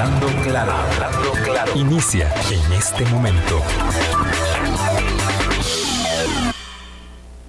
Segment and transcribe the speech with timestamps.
[0.00, 1.72] Hablando claro, hablando claro.
[1.76, 3.60] Inicia en este momento.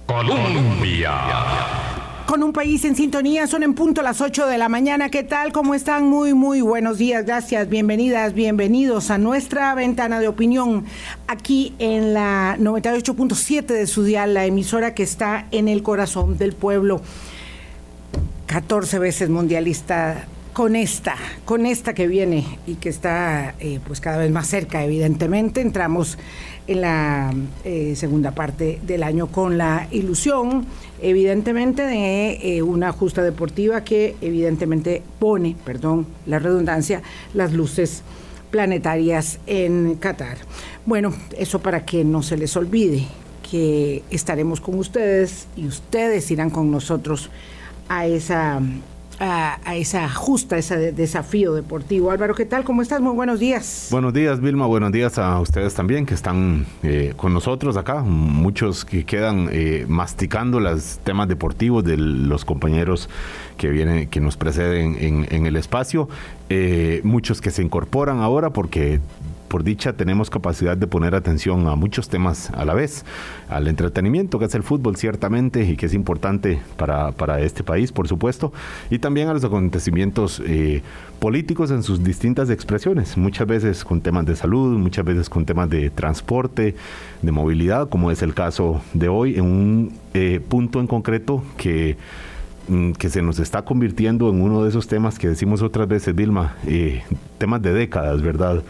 [0.04, 1.12] Colombia.
[2.26, 5.08] Con un país en sintonía, son en punto las 8 de la mañana.
[5.08, 5.50] ¿Qué tal?
[5.50, 6.06] ¿Cómo están?
[6.06, 7.24] Muy, muy buenos días.
[7.24, 7.70] Gracias.
[7.70, 10.84] Bienvenidas, bienvenidos a nuestra ventana de opinión
[11.28, 16.52] aquí en la 98.7 de su dial, la emisora que está en el corazón del
[16.52, 17.00] pueblo.
[18.46, 24.18] 14 veces mundialista con esta, con esta que viene y que está eh, pues cada
[24.18, 25.60] vez más cerca, evidentemente.
[25.60, 26.18] Entramos
[26.66, 27.34] en la
[27.64, 30.66] eh, segunda parte del año con la ilusión,
[31.00, 37.02] evidentemente, de eh, una justa deportiva que evidentemente pone, perdón, la redundancia,
[37.34, 38.02] las luces
[38.50, 40.36] planetarias en Qatar.
[40.84, 43.06] Bueno, eso para que no se les olvide
[43.50, 47.30] que estaremos con ustedes y ustedes irán con nosotros
[47.88, 48.60] a esa
[49.22, 52.10] a, esa justa, ese desafío deportivo.
[52.10, 52.64] Álvaro, ¿qué tal?
[52.64, 53.00] ¿Cómo estás?
[53.00, 53.88] Muy buenos días.
[53.90, 54.66] Buenos días, Vilma.
[54.66, 58.02] Buenos días a ustedes también que están eh, con nosotros acá.
[58.02, 63.08] Muchos que quedan eh, masticando los temas deportivos de los compañeros
[63.56, 66.08] que vienen, que nos preceden en, el espacio.
[66.48, 69.00] Eh, muchos que se incorporan ahora porque
[69.52, 73.04] por dicha tenemos capacidad de poner atención a muchos temas a la vez,
[73.50, 77.92] al entretenimiento que es el fútbol ciertamente y que es importante para, para este país,
[77.92, 78.50] por supuesto,
[78.88, 80.80] y también a los acontecimientos eh,
[81.20, 85.68] políticos en sus distintas expresiones, muchas veces con temas de salud, muchas veces con temas
[85.68, 86.74] de transporte,
[87.20, 91.98] de movilidad, como es el caso de hoy, en un eh, punto en concreto que
[92.68, 96.14] mm, que se nos está convirtiendo en uno de esos temas que decimos otras veces,
[96.14, 97.02] Vilma, eh,
[97.36, 98.62] temas de décadas, ¿verdad?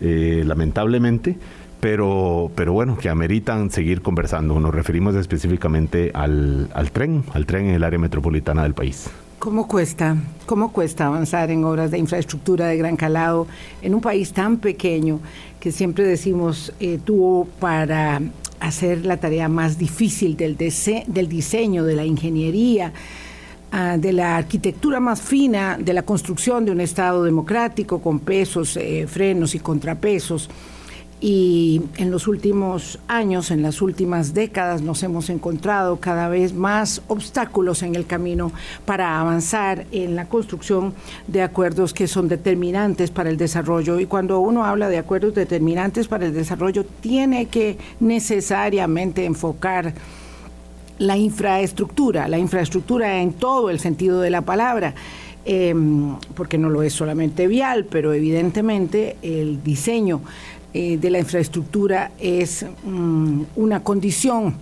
[0.00, 1.36] Eh, lamentablemente,
[1.80, 4.58] pero, pero bueno, que ameritan seguir conversando.
[4.58, 9.08] Nos referimos específicamente al, al tren, al tren en el área metropolitana del país.
[9.38, 10.16] ¿Cómo cuesta?
[10.46, 13.46] ¿Cómo cuesta avanzar en obras de infraestructura de gran calado
[13.82, 15.20] en un país tan pequeño
[15.60, 18.22] que siempre decimos eh, tuvo para
[18.60, 22.94] hacer la tarea más difícil del, del diseño, de la ingeniería?
[23.72, 28.76] Ah, de la arquitectura más fina de la construcción de un Estado democrático con pesos,
[28.76, 30.48] eh, frenos y contrapesos.
[31.20, 37.02] Y en los últimos años, en las últimas décadas, nos hemos encontrado cada vez más
[37.08, 38.52] obstáculos en el camino
[38.84, 40.94] para avanzar en la construcción
[41.26, 43.98] de acuerdos que son determinantes para el desarrollo.
[43.98, 49.94] Y cuando uno habla de acuerdos determinantes para el desarrollo, tiene que necesariamente enfocar
[50.98, 54.94] la infraestructura, la infraestructura en todo el sentido de la palabra.
[55.46, 60.22] Em, porque no lo es solamente vial, pero evidentemente el diseño
[60.72, 64.54] eh, de la infraestructura es mm, una condición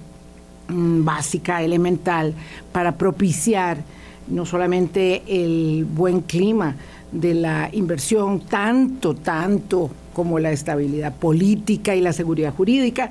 [0.69, 2.35] mm, básica, elemental,
[2.73, 3.79] para propiciar
[4.27, 6.75] no solamente el buen clima
[7.13, 13.11] de la inversión, tanto, tanto como la estabilidad política y la seguridad jurídica,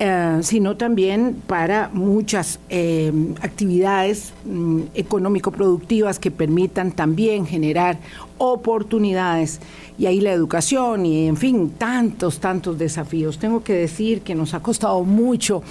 [0.00, 7.98] eh, sino también para muchas eh, actividades mm, económico-productivas que permitan también generar
[8.38, 9.60] oportunidades.
[9.98, 13.40] Y ahí la educación y, en fin, tantos, tantos desafíos.
[13.40, 15.64] Tengo que decir que nos ha costado mucho.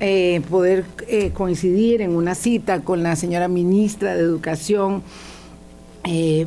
[0.00, 0.84] Eh, poder
[1.32, 5.02] coincidir en una cita con la señora ministra de Educación,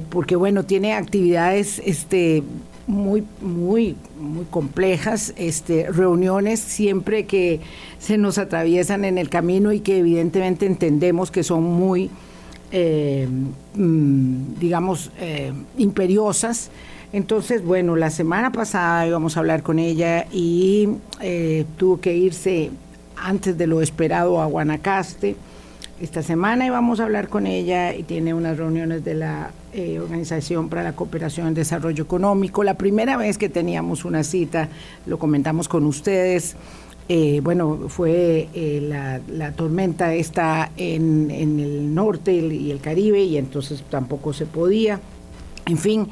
[0.09, 2.43] porque bueno, tiene actividades este,
[2.87, 7.59] muy, muy, muy complejas, este, reuniones siempre que
[7.99, 12.09] se nos atraviesan en el camino y que evidentemente entendemos que son muy,
[12.71, 13.27] eh,
[13.75, 16.71] mm, digamos, eh, imperiosas.
[17.11, 20.89] Entonces, bueno, la semana pasada íbamos a hablar con ella y
[21.21, 22.71] eh, tuvo que irse
[23.17, 25.35] antes de lo esperado a Guanacaste.
[25.99, 30.69] Esta semana íbamos a hablar con ella y tiene unas reuniones de la eh, Organización
[30.69, 32.63] para la Cooperación y Desarrollo Económico.
[32.63, 34.69] La primera vez que teníamos una cita,
[35.05, 36.55] lo comentamos con ustedes,
[37.09, 43.37] eh, bueno, fue eh, la, tormenta esta en, en el norte y el Caribe y
[43.37, 44.99] entonces tampoco se podía.
[45.67, 46.07] En fin,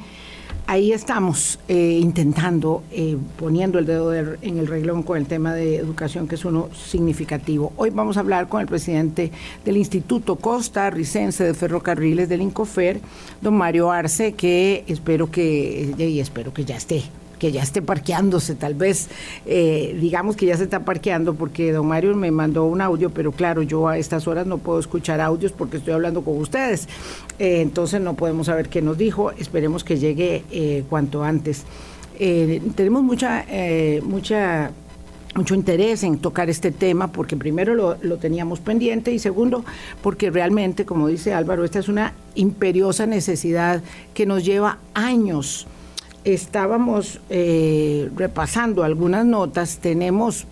[0.68, 5.78] ahí estamos eh, intentando, eh, poniendo el dedo en el reglón con el tema de
[5.78, 7.74] educación, que es uno significativo.
[7.78, 9.32] Hoy vamos a hablar con el presidente
[9.64, 13.00] del Instituto Costa Ricense de Ferrocarriles del Incofer,
[13.42, 17.04] don Mario Arce, que espero que, y espero que ya esté
[17.38, 19.10] que ya esté parqueándose, tal vez,
[19.46, 23.32] eh, digamos que ya se está parqueando porque don Mario me mandó un audio, pero
[23.32, 26.88] claro, yo a estas horas no puedo escuchar audios porque estoy hablando con ustedes,
[27.40, 31.64] eh, entonces no podemos saber qué nos dijo, esperemos que llegue eh, cuanto antes.
[32.18, 33.46] tenemos mucha,
[34.04, 34.72] mucha
[35.36, 39.66] mucho interés en tocar este tema porque primero lo, lo, teníamos pendiente y segundo
[40.02, 43.82] porque realmente, como dice Álvaro, esta es una imperiosa necesidad
[44.14, 45.68] que nos lleva años
[46.26, 50.46] estábamos eh, repasando algunas notas, tenemos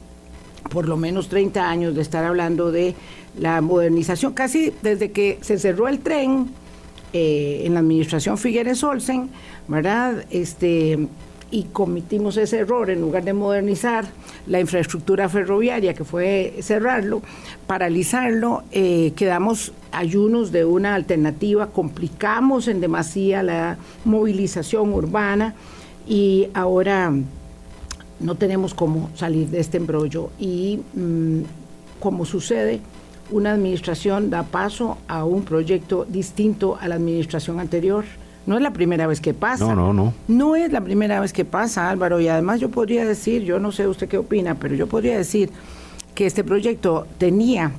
[0.70, 2.96] por lo menos 30 años de estar hablando de
[3.38, 6.52] la modernización, casi desde que se cerró el tren
[7.12, 9.30] eh, en la administración Figueres Olsen,
[9.68, 10.26] ¿verdad?
[10.30, 11.08] Este,
[11.54, 14.06] y cometimos ese error en lugar de modernizar
[14.48, 17.22] la infraestructura ferroviaria, que fue cerrarlo,
[17.68, 25.54] paralizarlo, eh, quedamos ayunos de una alternativa, complicamos en demasía la movilización urbana
[26.08, 27.14] y ahora
[28.20, 31.42] no tenemos cómo salir de este embrollo y mm,
[32.00, 32.82] como sucede,
[33.30, 38.06] una administración da paso a un proyecto distinto a la administración anterior.
[38.46, 39.66] No es la primera vez que pasa.
[39.66, 40.14] No, no, no.
[40.28, 42.20] No es la primera vez que pasa, Álvaro.
[42.20, 45.50] Y además yo podría decir, yo no sé usted qué opina, pero yo podría decir
[46.14, 47.72] que este proyecto tenía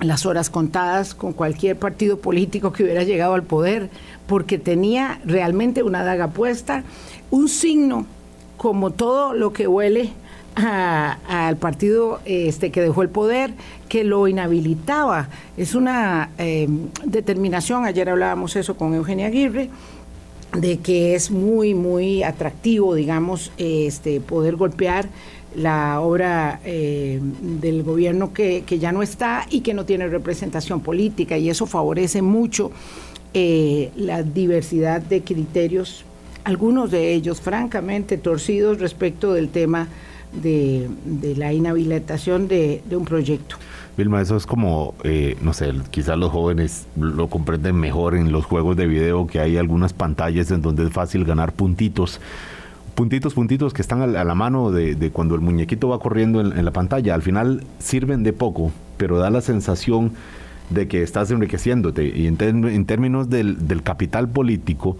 [0.00, 3.90] las horas contadas con cualquier partido político que hubiera llegado al poder,
[4.26, 6.84] porque tenía realmente una daga puesta,
[7.30, 8.06] un signo
[8.56, 10.12] como todo lo que huele
[10.56, 13.52] al partido este que dejó el poder,
[13.88, 15.28] que lo inhabilitaba.
[15.56, 19.68] Es una em, determinación, ayer hablábamos eso con Eugenia Aguirre,
[20.60, 25.08] de que es muy, muy atractivo, digamos, este, poder golpear
[25.54, 30.80] la obra eh, del gobierno que, que, ya no está y que no tiene representación
[30.80, 32.70] política, y eso favorece mucho
[33.32, 36.04] eh, la diversidad de criterios
[36.46, 39.88] algunos de ellos francamente torcidos respecto del tema
[40.32, 40.88] de,
[41.36, 43.56] la inhabilitación de, un proyecto.
[43.96, 48.44] Vilma, eso es como, eh, no sé, quizás los jóvenes lo comprenden mejor en los
[48.44, 52.20] juegos de video, que hay algunas pantallas en donde es fácil ganar puntitos.
[52.94, 56.70] Puntitos, puntitos que están a la mano de, cuando el muñequito va corriendo en, la
[56.72, 57.14] pantalla.
[57.14, 60.12] Al final sirven de poco, pero da la sensación
[60.70, 62.06] de que estás enriqueciéndote.
[62.06, 62.36] Y en,
[62.86, 64.96] términos del, del capital político,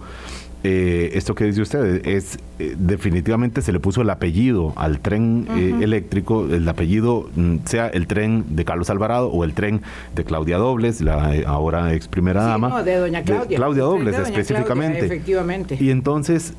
[0.69, 5.47] eh, esto que dice usted es eh, definitivamente se le puso el apellido al tren
[5.55, 9.81] eh, eléctrico, el apellido mm, sea el tren de Carlos Alvarado o el tren
[10.13, 12.67] de Claudia Dobles, la ahora ex primera dama.
[12.67, 13.55] No, de doña Claudia.
[13.55, 15.05] Claudia Dobles específicamente.
[15.05, 15.77] efectivamente.
[15.79, 16.53] Y entonces,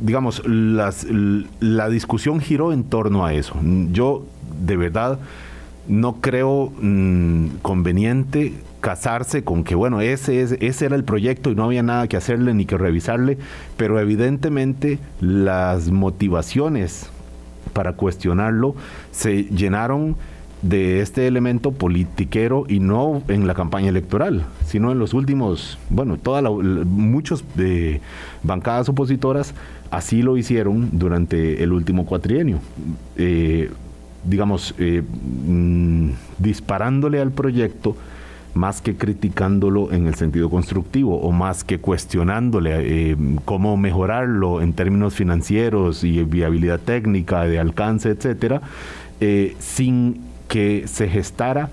[0.00, 1.06] digamos, las,
[1.60, 3.54] la discusión giró en torno a eso.
[3.92, 4.24] Yo
[4.60, 5.20] de verdad
[5.88, 11.54] no creo mm, conveniente casarse con que, bueno, ese, es, ese era el proyecto y
[11.54, 13.38] no había nada que hacerle ni que revisarle,
[13.76, 17.08] pero evidentemente las motivaciones
[17.72, 18.74] para cuestionarlo
[19.12, 20.16] se llenaron
[20.62, 26.16] de este elemento politiquero y no en la campaña electoral, sino en los últimos, bueno,
[26.16, 28.00] toda muchos de
[28.44, 29.54] bancadas opositoras
[29.90, 32.58] así lo hicieron durante el último cuatrienio.
[33.16, 33.70] Eh,
[34.24, 37.96] digamos, eh, mm, disparándole al proyecto
[38.54, 44.74] más que criticándolo en el sentido constructivo o más que cuestionándole eh, cómo mejorarlo en
[44.74, 48.60] términos financieros y viabilidad técnica, de alcance, etcétera,
[49.20, 51.70] eh, sin que se gestara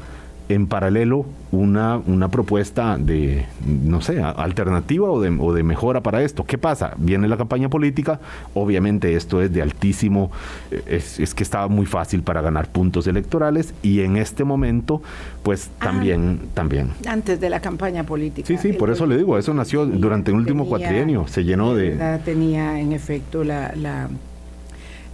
[0.50, 6.24] en paralelo una, una propuesta de, no sé, alternativa o de, o de, mejora para
[6.24, 6.44] esto.
[6.44, 6.94] ¿Qué pasa?
[6.98, 8.19] Viene la campaña política,
[8.56, 10.31] obviamente esto es de altísimo,
[10.72, 15.04] eh, es, es que estaba muy fácil para ganar puntos electorales y en este momento,
[15.44, 15.86] pues ah.
[15.86, 16.90] también, también.
[17.07, 18.48] Antes de la campaña política.
[18.48, 22.19] Sí, sí, por eso le digo, eso nació durante el último cuatrienio, se llenó de...
[22.25, 23.72] Tenía en efecto la...
[23.75, 24.10] la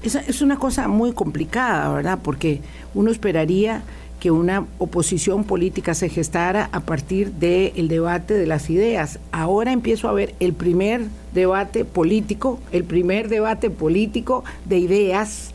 [0.02, 2.20] es, es una cosa muy complicada, ¿verdad?
[2.22, 2.62] Porque
[2.94, 3.84] uno esperaría
[4.26, 9.20] que una oposición política se gestara a partir del debate de las ideas.
[9.32, 11.04] Ahora empiezo a ver el primer
[11.36, 15.52] debate político, el primer debate político de ideas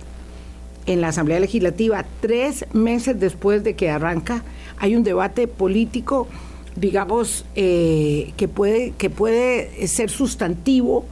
[0.87, 4.45] en la Asamblea Legislativa, tres meses después de que arranca,
[4.79, 6.29] hay un debate político,
[6.77, 11.07] digamos, eh, que, puede, que puede ser sustantivo,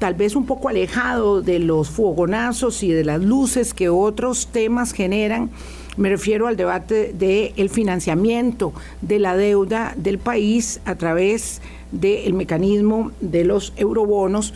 [0.00, 4.90] tal vez un poco alejado de los fogonazos y de las luces que otros temas
[4.90, 5.50] generan
[5.96, 11.60] me refiero al debate del financiamiento de la deuda del país a través
[11.92, 14.54] del mecanismo de los eurobonos.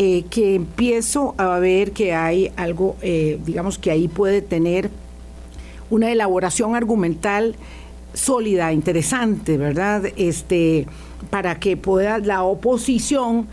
[0.00, 4.90] Eh, que empiezo a ver que hay algo, eh, digamos que ahí puede tener
[5.90, 7.56] una elaboración argumental
[8.14, 10.04] sólida, interesante, ¿verdad?
[10.16, 10.86] Este,
[11.30, 13.48] para que pueda la oposición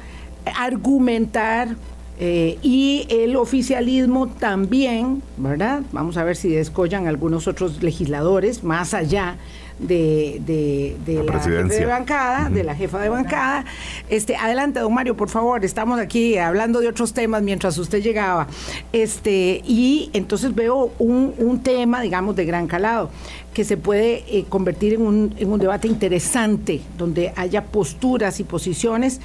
[0.55, 1.75] argumentar
[2.17, 5.81] eh, y el oficialismo también, ¿verdad?
[5.91, 9.37] Vamos a ver si descollan algunos otros legisladores más allá
[9.79, 13.65] de, la, jefa de bancada, de la jefa de bancada.
[14.09, 18.47] Este, adelante, don Mario, por favor, estamos aquí hablando de otros temas mientras usted llegaba.
[18.93, 23.09] Este, y entonces veo un, tema, digamos, de gran calado,
[23.53, 28.43] que se puede eh, convertir en un, en un debate interesante, donde haya posturas y
[28.43, 29.19] posiciones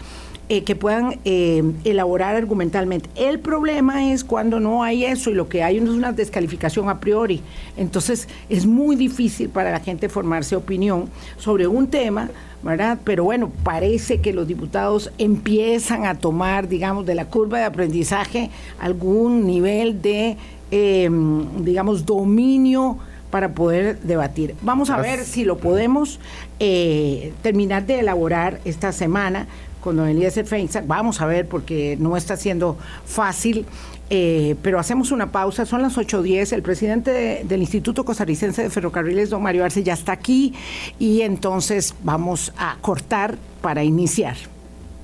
[0.52, 3.08] eh, que puedan eh, elaborar argumentalmente.
[3.14, 6.98] El problema es cuando no hay eso y lo que hay es una descalificación a
[6.98, 7.40] priori.
[7.76, 12.30] Entonces es muy difícil para la gente formarse opinión sobre un tema,
[12.64, 12.98] ¿verdad?
[13.04, 18.50] Pero bueno, parece que los diputados empiezan a tomar, digamos, de la curva de aprendizaje
[18.80, 20.36] algún nivel de,
[20.72, 22.98] em, digamos, dominio
[23.30, 24.56] para poder debatir.
[24.62, 26.18] Vamos a ver si lo podemos
[26.58, 29.46] eh, terminar de elaborar esta semana
[29.80, 30.86] con don Eliezer Feinsack.
[30.86, 33.66] Vamos a ver, porque no está siendo fácil.
[34.12, 39.30] Eh, pero hacemos una pausa, son las 8.10, el presidente del Instituto Costarricense de Ferrocarriles,
[39.30, 40.52] don Mario Arce, ya está aquí
[40.98, 44.36] y entonces vamos a cortar para iniciar.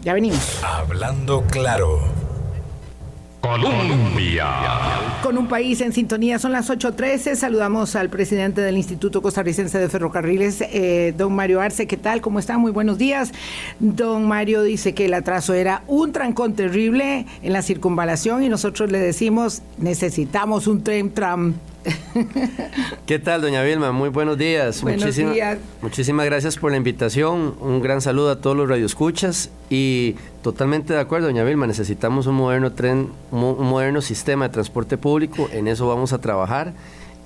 [0.03, 0.61] Ya venimos.
[0.65, 2.26] Hablando claro.
[3.47, 4.49] Colombia.
[5.23, 7.37] Con un país en sintonía, son las 8.13.
[7.37, 11.87] Saludamos al presidente del Instituto Costarricense de Ferrocarriles, eh, don Mario Arce.
[11.87, 12.21] ¿Qué tal?
[12.21, 12.59] ¿Cómo está?
[12.59, 13.31] Muy buenos días.
[13.79, 18.91] Don Mario dice que el atraso era un trancón terrible en la circunvalación y nosotros
[18.91, 21.55] le decimos, necesitamos un tren tram.
[23.07, 23.93] ¿Qué tal, doña Vilma?
[23.93, 24.83] Muy buenos días.
[24.83, 25.59] Buenos días.
[25.83, 27.55] Muchísimas gracias por la invitación.
[27.61, 31.67] Un gran saludo a todos los radioescuchas y totalmente de acuerdo, doña Vilma.
[31.67, 35.49] Necesitamos un moderno tren, un moderno sistema de transporte público.
[35.51, 36.73] En eso vamos a trabajar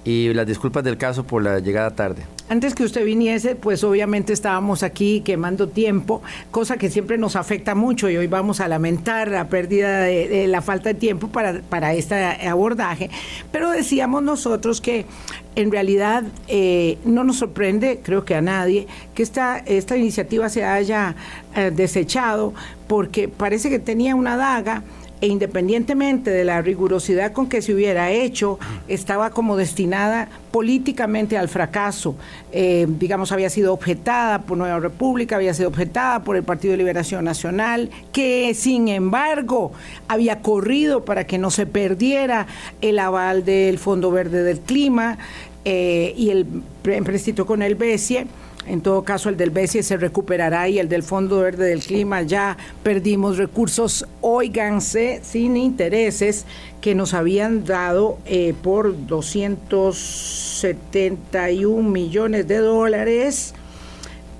[0.04, 2.23] y las disculpas del caso por la llegada tarde.
[2.49, 7.75] Antes que usted viniese, pues obviamente estábamos aquí quemando tiempo, cosa que siempre nos afecta
[7.75, 11.95] mucho y hoy vamos a lamentar la pérdida de, la falta de tiempo para, para
[11.95, 12.16] este
[12.49, 13.09] abordaje.
[13.52, 15.07] Pero decíamos nosotros que
[15.54, 20.64] en realidad eh, no nos sorprende, creo que a nadie, que esta, esta iniciativa se
[20.64, 21.14] haya
[21.54, 22.54] eh, desechado
[22.88, 24.83] porque parece que tenía una daga
[25.21, 28.59] e independientemente de la rigurosidad con que se hubiera hecho,
[28.89, 32.17] estaba como destinada políticamente al fracaso.
[32.53, 36.79] Eh, digamos, había sido objetada por Nueva República, había sido objetada por el Partido de
[36.79, 39.73] Liberación Nacional, que sin embargo
[40.09, 42.47] había corrido para que no se perdiera
[42.81, 45.19] el aval del Fondo Verde del Clima
[45.65, 46.47] eh, y el
[46.85, 48.27] empréstito con el BESIE
[48.71, 52.23] en todo caso, el del BESIE se recuperará y el del Fondo Verde del Clima
[52.23, 56.47] ya perdimos recursos, óiganse, sin intereses
[56.81, 63.55] que nos habían dado eh, por 271 millones de dólares.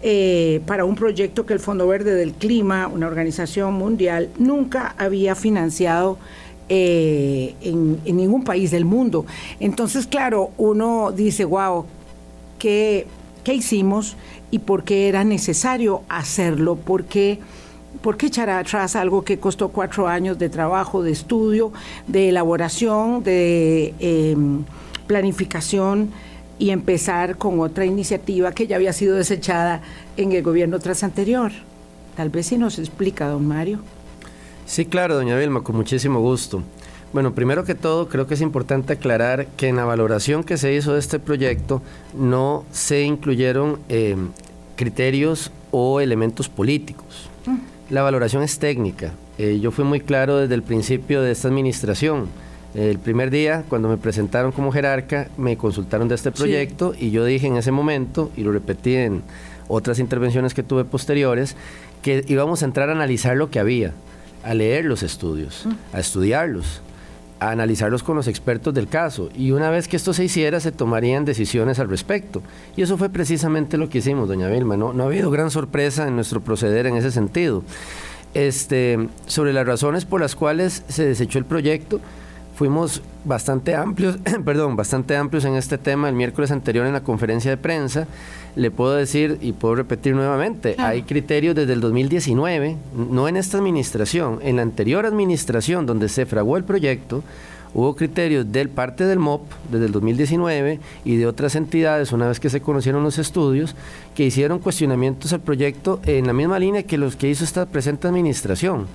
[0.02, 5.34] Eh, para un proyecto que el Fondo Verde del Clima, una organización mundial, nunca había
[5.34, 6.18] financiado
[6.68, 9.26] eh, en, en, ningún país del mundo.
[9.58, 11.84] Entonces, claro, uno dice, wow,
[12.60, 13.08] qué
[13.42, 14.16] qué hicimos
[14.50, 17.38] y por qué era necesario hacerlo, por qué,
[18.02, 21.73] por qué echar atrás algo que costó cuatro años de trabajo, de estudio,
[22.06, 24.64] de elaboración, de em,
[25.06, 26.11] planificación
[26.59, 29.80] y empezar con otra iniciativa que ya había sido desechada
[30.16, 31.52] en el gobierno tras anterior.
[32.16, 33.80] Tal vez si nos explica, don Mario.
[34.66, 36.62] Sí, claro, doña Vilma, con muchísimo gusto.
[37.12, 40.72] Bueno, primero que todo, creo que es importante aclarar que en la valoración que se
[40.72, 41.82] hizo de este proyecto
[42.14, 44.16] no se incluyeron eh,
[44.76, 47.28] criterios o elementos políticos.
[47.46, 47.56] Mm.
[47.92, 49.12] La valoración es técnica.
[49.38, 52.28] Eh, yo fui muy claro desde el principio de esta administración.
[52.74, 57.24] El primer día, cuando me presentaron como jerarca, me consultaron de este proyecto y yo
[57.24, 59.22] dije en ese momento, y lo repetí en
[59.66, 61.56] otras intervenciones que tuve posteriores,
[62.02, 63.92] que íbamos a entrar a analizar lo que había,
[64.44, 65.96] a leer los estudios, mm.
[65.96, 66.82] a estudiarlos
[67.40, 70.73] a analizarlos con los expertos del caso y una vez que esto se hiciera se
[70.73, 72.42] tomarían decisiones al respecto.
[72.76, 74.76] Y eso fue precisamente lo que hicimos, doña Vilma.
[74.76, 77.64] No, no ha habido gran sorpresa en nuestro proceder en ese sentido.
[78.32, 82.00] Este, sobre las razones por las cuales se desechó el proyecto,
[82.60, 87.50] fuimos bastante amplios, perdón, bastante amplios en este tema el miércoles anterior en la conferencia
[87.50, 88.06] de prensa.
[88.54, 93.56] Le puedo decir y puedo repetir nuevamente, hay criterios desde el 2019, no en esta
[93.56, 97.22] administración, en la anterior administración donde se fraguó el proyecto,
[97.72, 102.40] hubo criterios del parte del MOP desde el 2019 y de otras entidades una vez
[102.40, 103.74] que se conocieron los estudios
[104.14, 108.06] que hicieron cuestionamientos al proyecto en la misma línea que los que hizo esta presente
[108.06, 108.86] administración.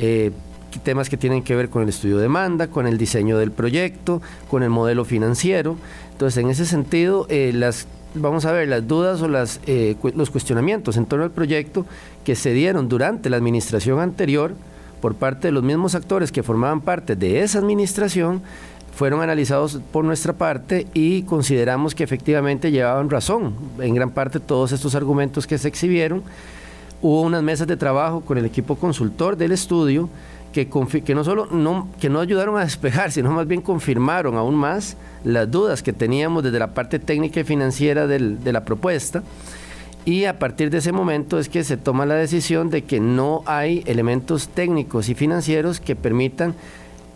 [0.00, 0.32] Eh,
[0.80, 4.20] temas que tienen que ver con el estudio de demanda, con el diseño del proyecto,
[4.50, 5.76] con el modelo financiero.
[6.12, 10.30] Entonces, en ese sentido, eh, las vamos a ver las dudas o las, eh, los
[10.30, 11.84] cuestionamientos en torno al proyecto
[12.24, 14.54] que se dieron durante la administración anterior
[15.00, 18.42] por parte de los mismos actores que formaban parte de esa administración
[18.94, 24.70] fueron analizados por nuestra parte y consideramos que efectivamente llevaban razón en gran parte todos
[24.70, 26.22] estos argumentos que se exhibieron.
[27.02, 30.08] Hubo unas mesas de trabajo con el equipo consultor del estudio
[30.54, 31.48] que, no solo
[32.00, 36.44] que no ayudaron a despejar, sino más bien confirmaron aún más las dudas que teníamos
[36.44, 39.22] desde la parte técnica y financiera de la propuesta.
[40.04, 43.42] y a partir de ese momento es que se toma la decisión de que no
[43.46, 46.54] hay elementos técnicos y financieros que permitan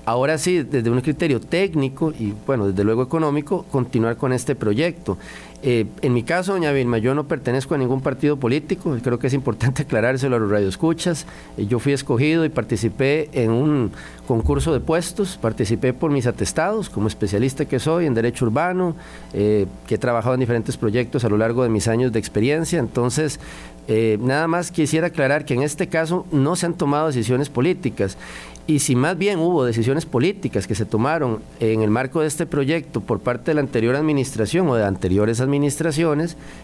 [0.09, 5.19] ahora sí, desde un criterio técnico y bueno, desde luego económico, continuar con este proyecto.
[5.61, 9.27] Eh, en mi caso, doña Vilma, yo no pertenezco a ningún partido político, creo que
[9.27, 11.27] es importante aclarárselo a los radioescuchas.
[11.57, 13.91] Eh, yo fui escogido y participé en un
[14.29, 18.95] concurso de puestos, participé por mis atestados como especialista que soy en derecho urbano,
[19.33, 22.79] eh, que he trabajado en diferentes proyectos a lo largo de mis años de experiencia,
[22.79, 23.41] entonces
[24.21, 28.19] nada más quisiera aclarar que en este caso no se han tomado decisiones políticas.
[28.69, 32.45] Y si más bien hubo decisiones políticas que se tomaron en el marco de este
[32.45, 35.48] proyecto por parte de la anterior administración o de anteriores administraciones,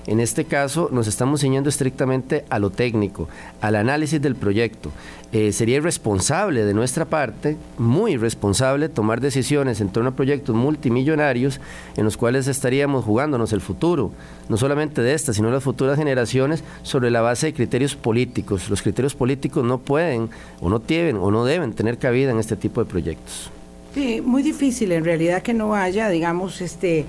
[0.07, 3.29] en este caso nos estamos ciñendo estrictamente a lo técnico,
[3.61, 4.91] al análisis del proyecto.
[5.33, 11.61] Eh, sería irresponsable de nuestra parte, muy irresponsable, tomar decisiones en torno a proyectos multimillonarios
[11.97, 14.13] en los cuales estaríamos jugándonos el futuro,
[14.49, 18.71] no solamente de esta, sino de las futuras generaciones, sobre la base de criterios políticos.
[18.71, 22.55] Los criterios políticos no pueden, o no tienen, o no deben tener cabida en este
[22.55, 23.51] tipo de proyectos.
[23.95, 27.07] Sí, muy difícil en realidad que no haya, digamos, este,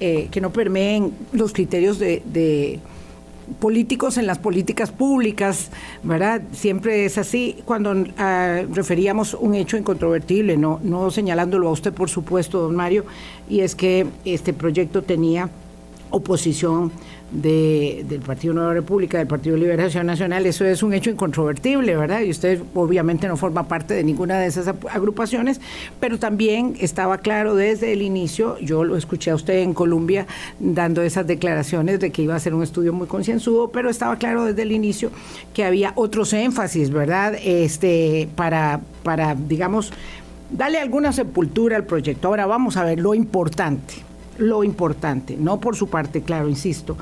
[0.00, 2.22] eh, que no permeen los criterios de
[3.60, 5.70] políticos en las políticas públicas,
[6.02, 6.42] ¿verdad?
[6.52, 12.10] Siempre es así cuando ah, referíamos un hecho incontrovertible, no, no señalándolo a usted, por
[12.10, 13.04] supuesto, don Mario,
[13.48, 15.48] y es que este proyecto tenía
[16.10, 16.92] oposición
[17.30, 22.22] de, del Partido Nueva República, del Partido Liberación Nacional, eso es un hecho incontrovertible, ¿verdad?
[22.22, 25.60] Y usted obviamente no forma parte de ninguna de esas agrupaciones,
[26.00, 30.26] pero también estaba claro desde el inicio, yo lo escuché a usted en Colombia
[30.58, 34.44] dando esas declaraciones de que iba a ser un estudio muy concienzudo, pero estaba claro
[34.44, 35.10] desde el inicio
[35.52, 37.34] que había otros énfasis, ¿verdad?
[37.44, 39.92] Este, para, para digamos,
[40.50, 42.28] darle alguna sepultura al proyecto.
[42.28, 44.07] Ahora vamos a ver lo importante
[44.38, 46.96] lo importante, no por su parte, claro, insisto,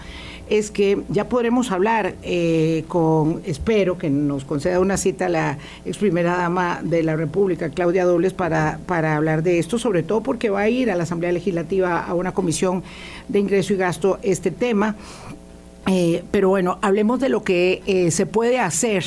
[0.48, 5.98] es que ya podremos hablar eh, con, espero que nos conceda una cita la ex
[5.98, 10.50] primera dama de la República, Claudia Dobles, para, para hablar de esto, sobre todo porque
[10.50, 12.84] va a ir a la Asamblea Legislativa a una comisión
[13.28, 14.94] de ingreso y gasto este tema.
[15.88, 19.04] Eh, pero bueno, hablemos de lo que eh, se puede hacer.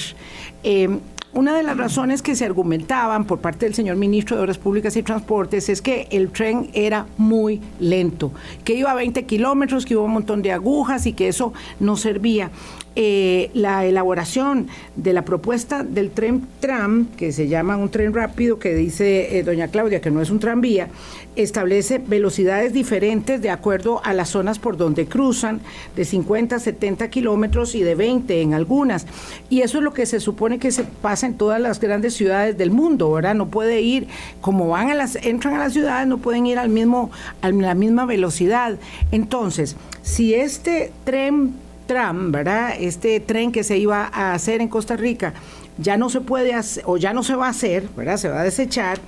[1.32, 4.96] Una de las razones que se argumentaban por parte del señor ministro de Obras Públicas
[4.98, 8.32] y Transportes es que el tren era muy lento,
[8.64, 11.98] que iba a 20 kilómetros, que hubo un montón de agujas y que eso no
[11.98, 12.50] servía.
[12.96, 18.60] Eh, la elaboración de la propuesta del tren tram, que se llama un tren rápido,
[18.60, 20.90] que dice eh, doña Claudia que no es un tranvía,
[21.36, 25.62] establece velocidades diferentes de acuerdo a las zonas por donde cruzan,
[25.96, 29.06] de 50 a 70 kilómetros y de 20 en algunas.
[29.50, 32.58] Y eso es lo que se supone que se pasa en todas las grandes ciudades
[32.58, 33.36] del mundo, ¿verdad?
[33.36, 34.08] No puede ir,
[34.42, 37.76] como van a las, entran a las ciudades, no pueden ir al mismo, a la
[37.76, 38.78] misma velocidad.
[39.12, 41.54] Entonces, si este tren
[41.90, 42.74] tram, ¿verdad?
[42.80, 45.34] Este tren que se iba a hacer en Costa Rica
[45.80, 48.18] ya no se puede hacer, o ya no se va a hacer, ¿verdad?
[48.18, 49.00] Se va a desechar.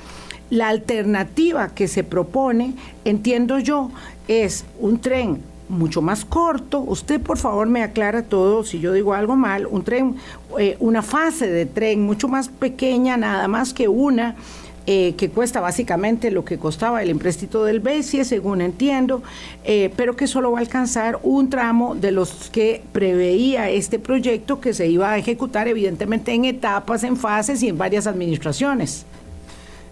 [0.50, 2.74] La alternativa que se propone,
[3.06, 3.92] entiendo yo,
[4.28, 6.80] es un tren mucho más corto.
[6.80, 9.68] Usted, por favor, me aclara todo si yo digo algo mal.
[9.68, 10.16] Un tren,
[10.58, 14.36] eh, una fase de tren mucho más pequeña, nada más que una
[14.94, 19.24] eh, que cuesta básicamente lo que costaba el empréstito del BESIE, según entiendo,
[19.64, 24.60] eh, pero que solo va a alcanzar un tramo de los que preveía este proyecto
[24.60, 29.06] que se iba a ejecutar evidentemente en etapas, en fases y en varias administraciones.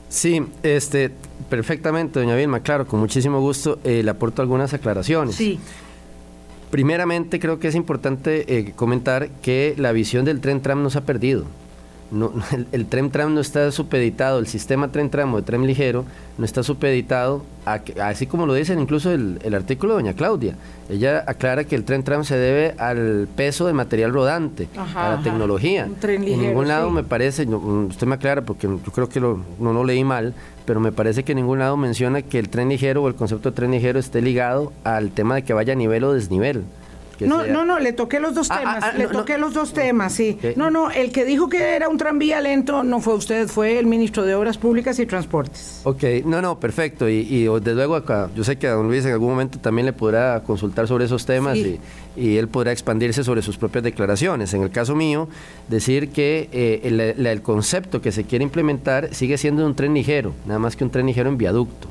[0.09, 1.12] Sí, este,
[1.49, 5.35] perfectamente, doña Vilma, claro, con muchísimo gusto eh, le aporto algunas aclaraciones.
[5.35, 5.62] Sí.
[6.71, 11.05] Primeramente, creo que es importante comentar que la visión del tren tram no se ha
[11.05, 11.45] perdido
[12.12, 12.32] no,
[12.72, 16.06] el, tren tram no está supeditado, el sistema tren tram o de tren ligero
[16.38, 20.56] no está supeditado, a, así como lo dice incluso el, artículo de doña Claudia.
[20.89, 25.22] Ella aclara que el tren tram se debe al peso de material rodante, a la
[25.22, 25.88] tecnología.
[26.02, 29.84] en ningún lado me parece, usted me aclara porque yo creo que lo, no lo
[29.84, 30.34] leí mal,
[30.65, 33.52] pero me parece que en ningún lado menciona que el tren ligero o el concepto
[33.52, 36.63] de tren ligero esté ligado al tema de que vaya a nivel o desnivel
[37.21, 39.73] no, no, no, le toqué los dos ah, temas, ah, ah, le toqué los dos
[39.73, 40.38] temas, sí.
[40.55, 43.86] No, no, el que dijo que era un tranvía lento no fue usted, fue el
[43.86, 45.82] ministro de Obras Públicas y Transportes.
[45.84, 47.10] Ok, no, no, perfecto.
[47.10, 49.93] Y, desde luego acá, yo sé que a don Luis en algún momento también le
[49.93, 51.79] podrá consultar sobre esos temas y,
[52.15, 54.53] él podrá expandirse sobre sus propias declaraciones.
[54.53, 55.29] En el caso mío,
[55.69, 60.34] decir que eh, el, el concepto que se quiere implementar sigue siendo un tren ligero,
[60.45, 61.88] nada más que un tren ligero en viaducto.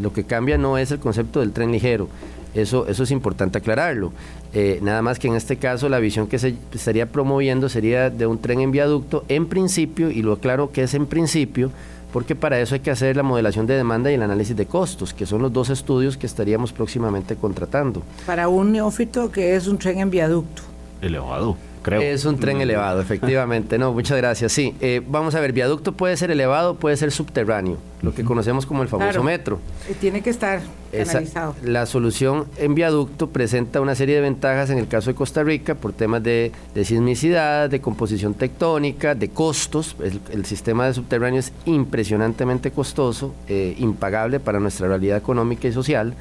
[0.00, 2.08] Lo que cambia no es el concepto del tren ligero.
[2.56, 4.12] Eso, eso es importante aclararlo.
[4.54, 8.26] Eh, nada más que en este caso la visión que se estaría promoviendo sería de
[8.26, 11.70] un tren en viaducto en principio, y lo aclaro que es en principio,
[12.12, 15.12] porque para eso hay que hacer la modelación de demanda y el análisis de costos,
[15.12, 18.02] que son los dos estudios que estaríamos próximamente contratando.
[18.24, 20.62] Para un neófito que es un tren en viaducto.
[21.02, 21.56] elevado.
[21.86, 22.00] Creo.
[22.02, 23.78] Es un tren elevado, efectivamente.
[23.78, 24.50] No, muchas gracias.
[24.50, 28.66] Sí, eh, vamos a ver, viaducto puede ser elevado, puede ser subterráneo, lo que conocemos
[28.66, 29.22] como el famoso Claro.
[29.22, 29.60] metro.
[30.00, 31.54] Tiene que estar Esa- canalizado.
[31.62, 35.76] la solución en viaducto presenta una serie de ventajas en el caso de Costa Rica
[35.76, 39.94] por temas de, de sismicidad, de composición tectónica, de costos.
[40.02, 45.72] El, el sistema de subterráneo es impresionantemente costoso, eh, impagable para nuestra realidad económica y
[45.72, 46.14] social.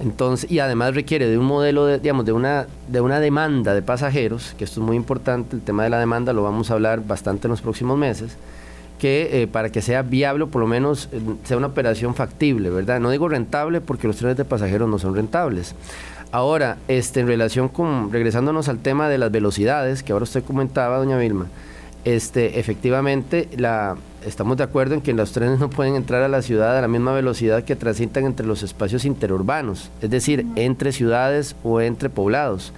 [0.00, 3.82] Entonces, y además requiere de un modelo, de, digamos, de una, de una demanda de
[3.82, 7.06] pasajeros, que esto es muy importante, el tema de la demanda lo vamos a hablar
[7.06, 8.36] bastante en los próximos meses,
[8.98, 13.00] que eh, para que sea viable por lo menos eh, sea una operación factible, ¿verdad?
[13.00, 15.74] No digo rentable porque los trenes de pasajeros no son rentables.
[16.32, 20.98] Ahora, este, en relación con, regresándonos al tema de las velocidades, que ahora usted comentaba,
[20.98, 21.46] doña Vilma,
[22.04, 26.42] este, efectivamente, la, estamos de acuerdo en que los trenes no pueden entrar a la
[26.42, 31.56] ciudad a la misma velocidad que transitan entre los espacios interurbanos, es decir, entre ciudades
[31.62, 32.72] o entre poblados.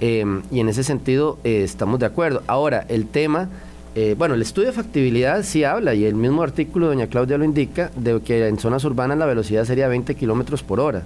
[0.00, 2.42] Eh, y en ese sentido eh, estamos de acuerdo.
[2.46, 3.48] Ahora, el tema,
[3.94, 7.44] eh, bueno, el estudio de factibilidad sí habla, y el mismo artículo, doña Claudia lo
[7.44, 11.02] indica, de que en zonas urbanas la velocidad sería 20 kilómetros por hora,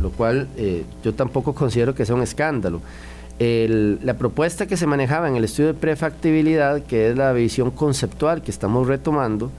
[0.00, 2.80] lo cual eh, yo tampoco considero que sea un escándalo.
[3.38, 8.42] La propuesta que se manejaba en el estudio de prefactibilidad, que es la visión conceptual
[8.42, 9.50] que estamos retomando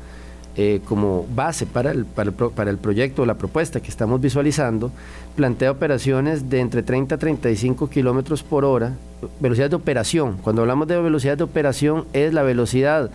[0.57, 4.19] eh, como base para el, para, el, para el proyecto o la propuesta que estamos
[4.19, 4.91] visualizando,
[5.37, 8.97] plantea operaciones de entre 30 a 35 kilómetros por hora,
[9.39, 10.37] velocidad de operación.
[10.43, 13.09] Cuando hablamos de velocidad de operación, es la velocidad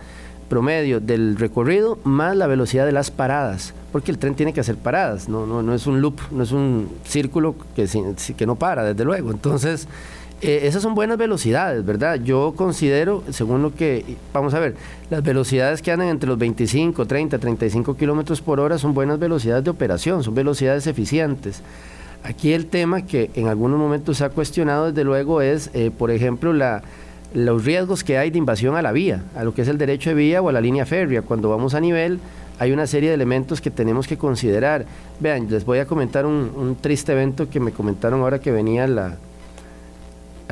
[0.49, 4.77] promedio del recorrido más la velocidad de las paradas, porque el tren tiene que hacer
[4.77, 7.87] paradas, no, no, no es un loop, no es un círculo que,
[8.35, 9.29] que no para, desde luego.
[9.29, 9.87] Entonces,
[10.45, 12.19] eh, esas son buenas velocidades, ¿verdad?
[12.23, 14.75] Yo considero, según lo que, vamos a ver,
[15.09, 19.63] las velocidades que andan entre los 25, 30, 35 kilómetros por hora son buenas velocidades
[19.63, 21.61] de operación, son velocidades eficientes.
[22.23, 26.11] Aquí el tema que en algunos momentos se ha cuestionado, desde luego, es, eh, por
[26.11, 26.53] ejemplo,
[27.33, 30.09] los riesgos que hay de invasión a la vía, a lo que es el derecho
[30.09, 31.21] de vía o a la línea férrea.
[31.21, 32.19] Cuando vamos a nivel,
[32.57, 34.85] hay una serie de elementos que tenemos que considerar.
[35.19, 38.87] Vean, les voy a comentar un, un triste evento que me comentaron ahora que venía
[38.87, 39.17] la,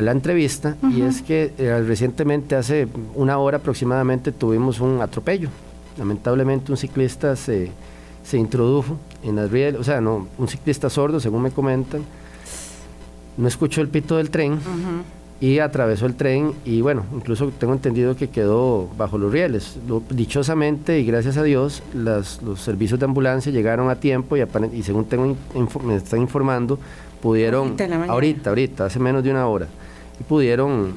[0.01, 5.49] la entrevista, y es que eh, recientemente, hace una hora aproximadamente, tuvimos un atropello.
[5.97, 7.69] Lamentablemente un ciclista se,
[8.23, 12.01] se introdujo en las rieles, o sea, no, un ciclista sordo, según me comentan,
[13.37, 14.59] no escuchó el pito del tren
[15.41, 19.77] y atravesó el tren y bueno, incluso tengo entendido que quedó bajo los rieles.
[19.87, 24.41] Lo- dichosamente y gracias a Dios, las- los servicios de ambulancia llegaron a tiempo y,
[24.73, 25.35] y según tengo
[25.83, 26.79] me están informando,
[27.23, 27.75] pudieron,
[28.09, 29.67] Ahorita ahorita, hace menos de una hora,
[30.19, 30.93] y pudieron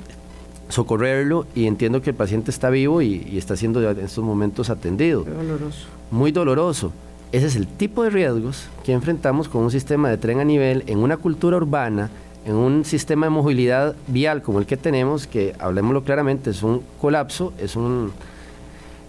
[0.68, 4.68] socorrerlo y entiendo que el paciente está vivo y, y está siendo en estos momentos
[4.68, 5.86] atendido Qué doloroso.
[6.10, 6.92] muy doloroso.
[7.30, 10.82] Ese es el tipo de riesgos que enfrentamos con un sistema de tren a nivel
[10.88, 12.10] en una cultura urbana,
[12.44, 16.82] en un sistema de movilidad vial como el que tenemos, que hablemoslo claramente, es un
[17.00, 18.10] colapso, es un,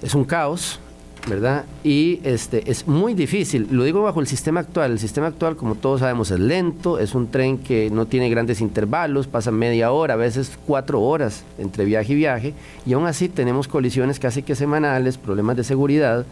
[0.03, 0.80] es un caos,
[1.28, 1.66] ¿verdad?
[1.84, 5.76] Y este, es muy difícil, lo digo bajo el sistema actual, el sistema actual como
[5.76, 10.13] todos sabemos es lento, es un tren que no tiene grandes intervalos, pasa media hora,
[10.13, 12.54] a veces cuatro horas entre viaje y viaje,
[12.86, 16.26] y aún así tenemos colisiones casi que semanales, problemas de seguridad.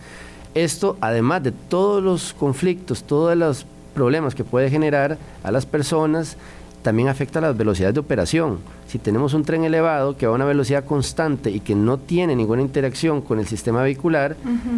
[0.53, 6.37] Esto, además de todos los conflictos, todos los problemas que puede generar a las personas,
[6.85, 8.59] también afecta las velocidades de operación.
[8.87, 12.35] Si tenemos un tren elevado que va a una velocidad constante y que no tiene
[12.35, 14.37] ninguna interacción con el sistema vehicular,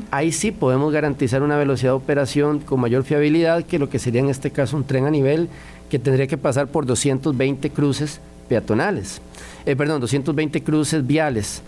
[0.10, 4.22] ahí sí podemos garantizar una velocidad de operación con mayor fiabilidad que lo que sería
[4.22, 5.50] en este caso un tren a nivel
[5.90, 9.20] que tendría que pasar por 220 cruces peatonales,
[9.66, 11.62] eh, perdón, 220 cruces viales.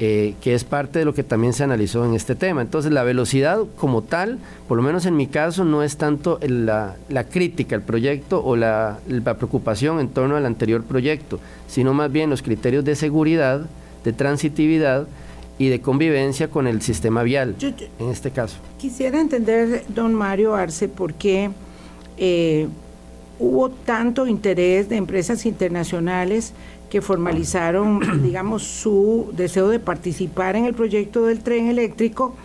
[0.00, 2.62] Eh, que es parte de lo que también se analizó en este tema.
[2.62, 6.96] Entonces, la velocidad como tal, por lo menos en mi caso, no es tanto la,
[7.08, 12.10] la crítica al proyecto o la, la preocupación en torno al anterior proyecto, sino más
[12.10, 13.66] bien los criterios de seguridad,
[14.04, 15.06] de transitividad
[15.58, 18.56] y de convivencia con el sistema vial, Yo- yo- en este caso.
[18.78, 21.50] Quisiera entender, don Mario Arce, por qué
[22.18, 22.66] eh,
[23.38, 26.52] hubo tanto interés de empresas internacionales
[26.94, 32.36] que formalizaron, digamos, su deseo de participar en el proyecto del tren eléctrico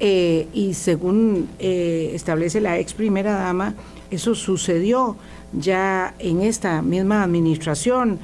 [0.00, 3.72] eh, y según eh, establece la ex primera dama,
[4.10, 5.16] eso sucedió
[5.54, 8.18] ya en esta misma administración.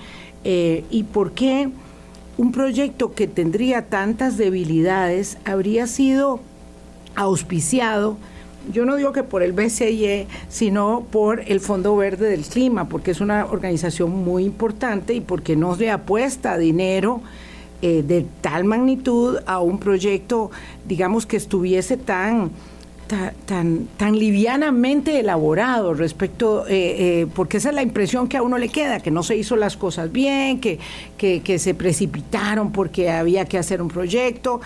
[0.45, 1.71] Eh, ¿Y por qué
[2.37, 6.41] un proyecto que tendría tantas debilidades habría sido
[7.15, 8.19] auspiciado,
[8.71, 13.11] yo no digo que por el BCIE, sino por el Fondo Verde del Clima, porque
[13.11, 17.23] es una organización muy importante y porque no se apuesta dinero
[17.81, 20.53] eh, de tal magnitud a un proyecto,
[20.87, 22.51] digamos, que estuviese tan
[23.45, 28.57] tan, tan livianamente elaborado respecto, eh, eh, porque esa es la impresión que a uno
[28.57, 30.79] le queda, que no se hizo las cosas bien, que,
[31.19, 34.63] que, se precipitaron porque había que hacer un proyecto,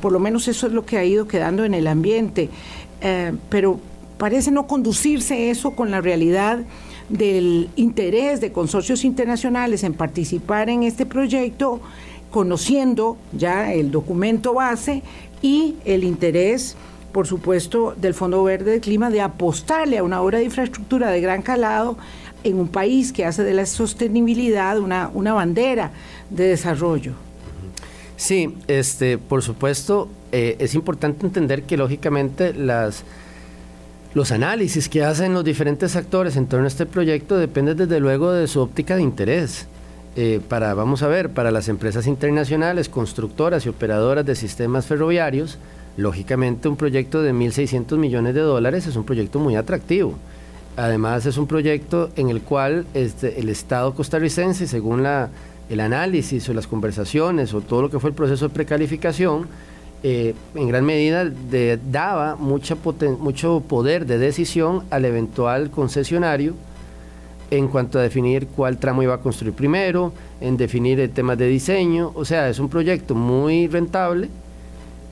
[0.00, 2.50] por lo menos eso es lo que ha ido quedando en el ambiente,
[3.48, 3.80] pero
[4.18, 6.60] parece no conducirse eso con la realidad
[7.08, 11.80] del interés de consorcios internacionales en participar en este proyecto,
[12.30, 15.02] conociendo ya el documento base
[15.42, 16.76] y el interés
[17.12, 21.20] por supuesto, del Fondo Verde del Clima de apostarle a una obra de infraestructura de
[21.20, 21.96] gran calado
[22.44, 25.92] en un país que hace de la sostenibilidad una, una bandera
[26.30, 27.14] de desarrollo.
[28.16, 33.04] Sí, este, por supuesto, eh, es importante entender que lógicamente las,
[34.14, 38.32] los análisis que hacen los diferentes actores en torno a este proyecto dependen desde luego
[38.32, 39.66] de su óptica de interés.
[40.16, 45.58] Eh, para, vamos a ver, para las empresas internacionales, constructoras y operadoras de sistemas ferroviarios,
[45.96, 50.14] Lógicamente un proyecto de 1.600 millones de dólares es un proyecto muy atractivo.
[50.76, 55.28] Además es un proyecto en el cual este, el Estado costarricense, según la,
[55.68, 59.46] el análisis o las conversaciones o todo lo que fue el proceso de precalificación,
[60.02, 61.30] eh, en gran medida
[61.90, 62.76] daba mucha
[63.18, 66.54] mucho poder de decisión al eventual concesionario
[67.50, 71.48] en cuanto a definir cuál tramo iba a construir primero, en definir el tema de
[71.48, 72.12] diseño.
[72.14, 74.28] O sea, es un proyecto muy rentable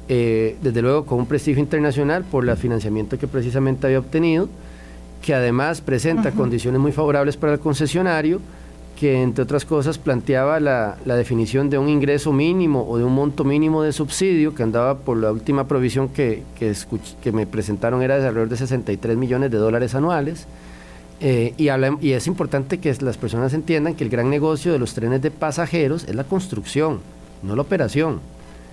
[0.09, 4.49] eh, desde luego con un prestigio internacional por el financiamiento que precisamente había obtenido,
[5.21, 8.41] que además presenta condiciones muy favorables para el concesionario,
[8.99, 13.45] que entre otras cosas planteaba la, definición de un ingreso mínimo o de un monto
[13.45, 16.75] mínimo de subsidio que andaba por la última provisión que, que,
[17.23, 20.47] que me presentaron era de alrededor de 63 millones de dólares anuales.
[21.21, 21.69] Eh, y,
[22.05, 25.31] y es importante que las personas entiendan que el gran negocio de los trenes de
[25.31, 26.99] pasajeros es la construcción,
[27.45, 28.19] no la operación.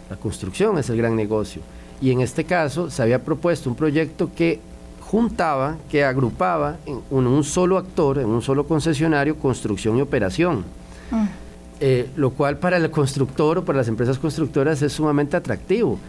[0.10, 1.62] La construcción es el gran negocio.
[2.02, 4.60] Y en este caso se había propuesto un proyecto que
[5.10, 10.66] juntaba, que agrupaba en un, solo actor, en un solo concesionario, construcción y operación.
[11.12, 11.26] Mm.
[11.82, 16.00] Eh, lo cual para el constructor o para las empresas constructoras es sumamente atractivo,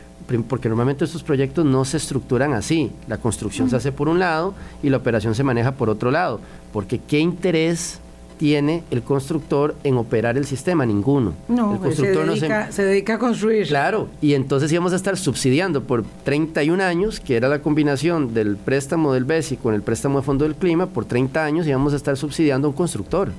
[0.49, 2.93] porque normalmente estos proyectos no se estructuran así.
[3.09, 6.41] La construcción se hace por un lado y la operación se maneja por otro lado,
[6.73, 8.01] porque ¿qué interés
[8.39, 10.87] tiene el constructor en operar el sistema?
[10.87, 11.35] Ninguno.
[11.49, 12.85] No, el pues constructor se, dedica, se...
[12.85, 13.67] dedica a construir.
[13.67, 18.57] Claro, y entonces íbamos a estar subsidiando por 31 años, que era la combinación del
[18.57, 21.97] préstamo del BESI con el préstamo de Fondo del Clima, por 30 años íbamos a
[21.97, 23.31] estar subsidiando a un constructor.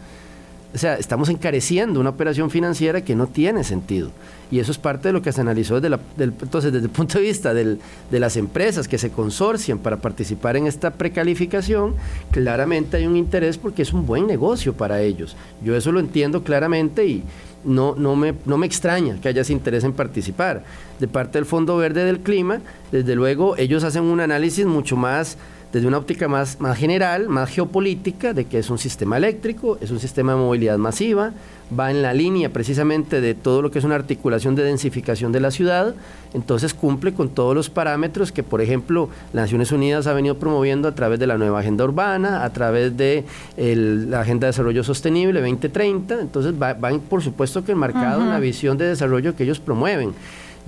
[0.74, 4.12] O sea, estamos encareciendo una operación financiera que no tiene sentido.
[4.52, 7.18] Y eso es parte de lo que se analizó desde, la, entonces, desde el punto
[7.18, 7.80] de vista de
[8.12, 11.96] las empresas que se consorcian para participar en esta precalificación.
[12.32, 15.36] Claramente hay un interés porque es un buen negocio para ellos.
[15.64, 17.24] Yo eso lo entiendo claramente y
[17.66, 20.64] no, no, me, no me extraña que haya ese interés en participar.
[21.00, 25.38] De parte del Fondo Verde del Clima, desde luego, ellos hacen un análisis mucho más
[25.72, 29.92] desde una óptica más, más general, más geopolítica, de que es un sistema eléctrico, es
[29.92, 31.34] un sistema de movilidad masiva,
[31.78, 35.40] va en la línea precisamente de todo lo que es una articulación de densificación de
[35.40, 35.96] la ciudad,
[36.34, 40.88] entonces cumple con todos los parámetros que, por ejemplo, las Naciones Unidas ha venido promoviendo
[40.88, 43.26] a través de la nueva agenda urbana, a través de
[43.58, 46.78] la Agenda de Desarrollo Sostenible 2030, entonces va,
[47.10, 50.14] por supuesto que enmarcado en la visión de desarrollo que ellos promueven.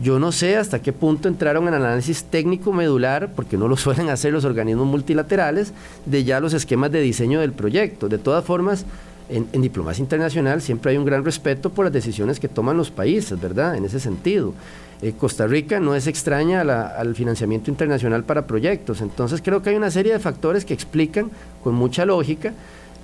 [0.01, 4.09] Yo no sé hasta qué punto entraron en análisis técnico medular, porque no lo suelen
[4.09, 5.73] hacer los organismos multilaterales,
[6.05, 8.07] de ya los esquemas de diseño del proyecto.
[8.07, 8.85] De todas formas,
[9.29, 13.39] en, diplomacia internacional siempre hay un gran respeto por las decisiones que toman los países,
[13.39, 13.75] ¿verdad?
[13.75, 14.53] En ese sentido.
[15.01, 19.75] Eh, Costa Rica no es extraña al financiamiento internacional para proyectos, entonces creo que hay
[19.75, 21.29] una serie de factores que explican
[21.63, 22.53] con mucha lógica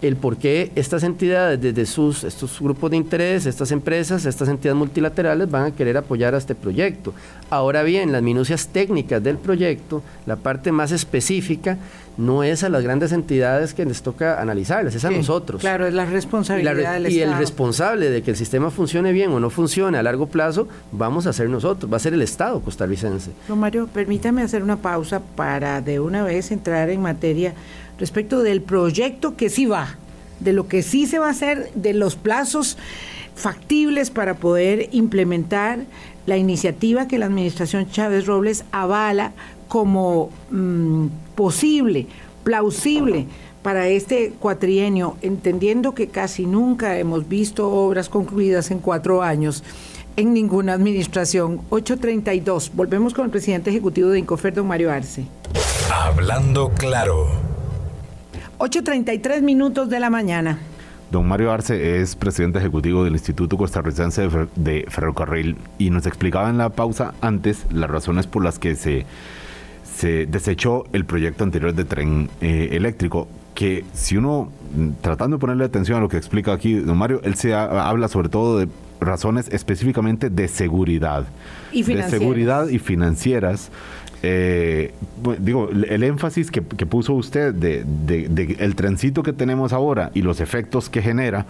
[0.01, 4.77] el por qué estas entidades, desde sus, estos grupos de interés, estas empresas, estas entidades
[4.77, 7.13] multilaterales van a querer apoyar a este proyecto.
[7.49, 11.77] Ahora bien, las minucias técnicas del proyecto, la parte más específica,
[12.17, 15.61] no es a las grandes entidades que les toca analizarlas, es a nosotros.
[15.61, 19.31] Claro, es la responsabilidad y, del y el responsable de que el sistema funcione bien
[19.31, 22.61] o no funcione a largo plazo, vamos a ser nosotros, va a ser el Estado
[22.61, 23.31] costarricense.
[23.47, 27.53] Don Mario, permítame hacer una pausa para de una vez entrar en materia
[27.97, 29.97] respecto del proyecto que sí va,
[30.39, 32.77] de lo que sí se va a hacer, de los plazos
[33.35, 35.79] factibles para poder implementar
[36.25, 39.33] la iniciativa que la administración Chávez Robles avala
[39.67, 42.07] como mm, posible,
[42.43, 43.27] plausible
[43.61, 49.63] para este cuatrienio, entendiendo que casi nunca hemos visto obras concluidas en cuatro años
[50.17, 51.61] en ninguna administración.
[51.69, 52.71] 832.
[52.73, 55.25] Volvemos con el presidente ejecutivo de Incofer, don Mario Arce.
[55.91, 57.44] Hablando claro.
[58.57, 60.59] 8.33 minutos de la mañana.
[61.11, 66.57] Don Mario Arce es presidente ejecutivo del Instituto Costarricense de Ferrocarril y nos explicaba en
[66.57, 69.05] la pausa antes las razones por las que se,
[69.97, 75.41] se desechó el proyecto anterior de tren eh, eléctrico, que si uno, mm, tratando de
[75.41, 78.67] ponerle atención a lo que explica aquí don Mario, él se habla sobre todo de
[78.99, 81.25] razones específicamente de seguridad.
[81.71, 83.69] Y de seguridad y financieras.
[84.27, 84.91] Eh,
[85.37, 90.41] digo, el énfasis que, puso usted de, de, el trencito que tenemos ahora y los
[90.41, 91.45] efectos que genera,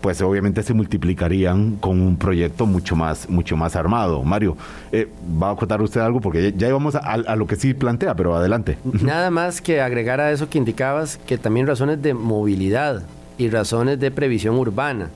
[0.00, 4.24] pues obviamente se multiplicarían con un proyecto mucho más, mucho más armado.
[4.24, 4.56] Mario,
[4.90, 5.08] eh,
[5.40, 8.78] va a contar usted algo porque ya, íbamos a, lo que sí plantea, pero adelante.
[9.00, 13.04] Nada más que agregar a eso que indicabas, que también razones de movilidad
[13.38, 15.10] y razones de previsión urbana.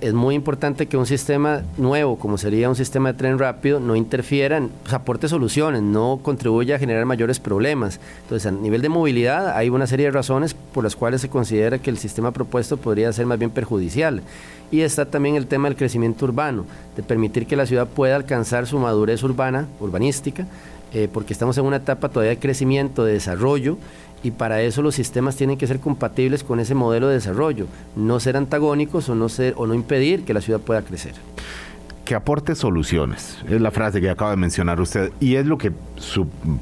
[0.00, 3.96] Es muy importante que un sistema nuevo, como sería un sistema de tren rápido, no
[3.96, 8.00] interfiera, pues, aporte soluciones, no contribuya a generar mayores problemas.
[8.22, 11.78] Entonces, a nivel de movilidad, hay una serie de razones por las cuales se considera
[11.78, 14.22] que el sistema propuesto podría ser más bien perjudicial.
[14.70, 16.64] Y está también el tema del crecimiento urbano,
[16.96, 20.46] de permitir que la ciudad pueda alcanzar su madurez urbana, urbanística,
[20.94, 23.76] eh, porque estamos en una etapa todavía de crecimiento, de desarrollo,
[24.22, 28.20] y para eso los sistemas tienen que ser compatibles con ese modelo de desarrollo, no
[28.20, 31.14] ser antagónicos o no, ser, o no impedir que la ciudad pueda crecer
[32.08, 33.36] que aporte soluciones.
[33.50, 35.12] Es la frase que acaba de mencionar usted.
[35.20, 35.72] Y es lo que,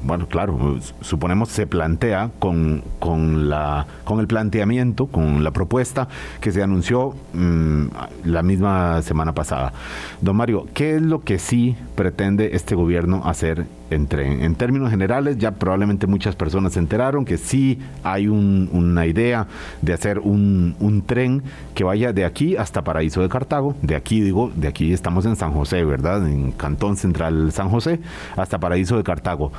[0.03, 6.09] bueno, claro, suponemos se plantea con, con, la, con el planteamiento, con la propuesta
[6.41, 7.85] que se anunció mm,
[8.25, 9.71] la misma semana pasada.
[10.19, 14.41] Don Mario, ¿qué es lo que sí pretende este gobierno hacer en tren?
[14.41, 19.47] En términos generales, ya probablemente muchas personas se enteraron que sí hay una idea
[19.81, 21.43] de hacer un, tren
[21.75, 23.75] que vaya de aquí hasta Paraíso de Cartago.
[23.81, 26.27] De aquí, digo, de aquí estamos en San José, ¿verdad?
[26.27, 27.99] En Cantón Central San José,
[28.35, 29.51] hasta Paraíso de Cartago.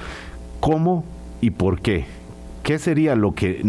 [0.61, 1.05] ¿Cómo
[1.41, 2.07] y por qué?
[2.63, 3.63] ¿Qué sería lo que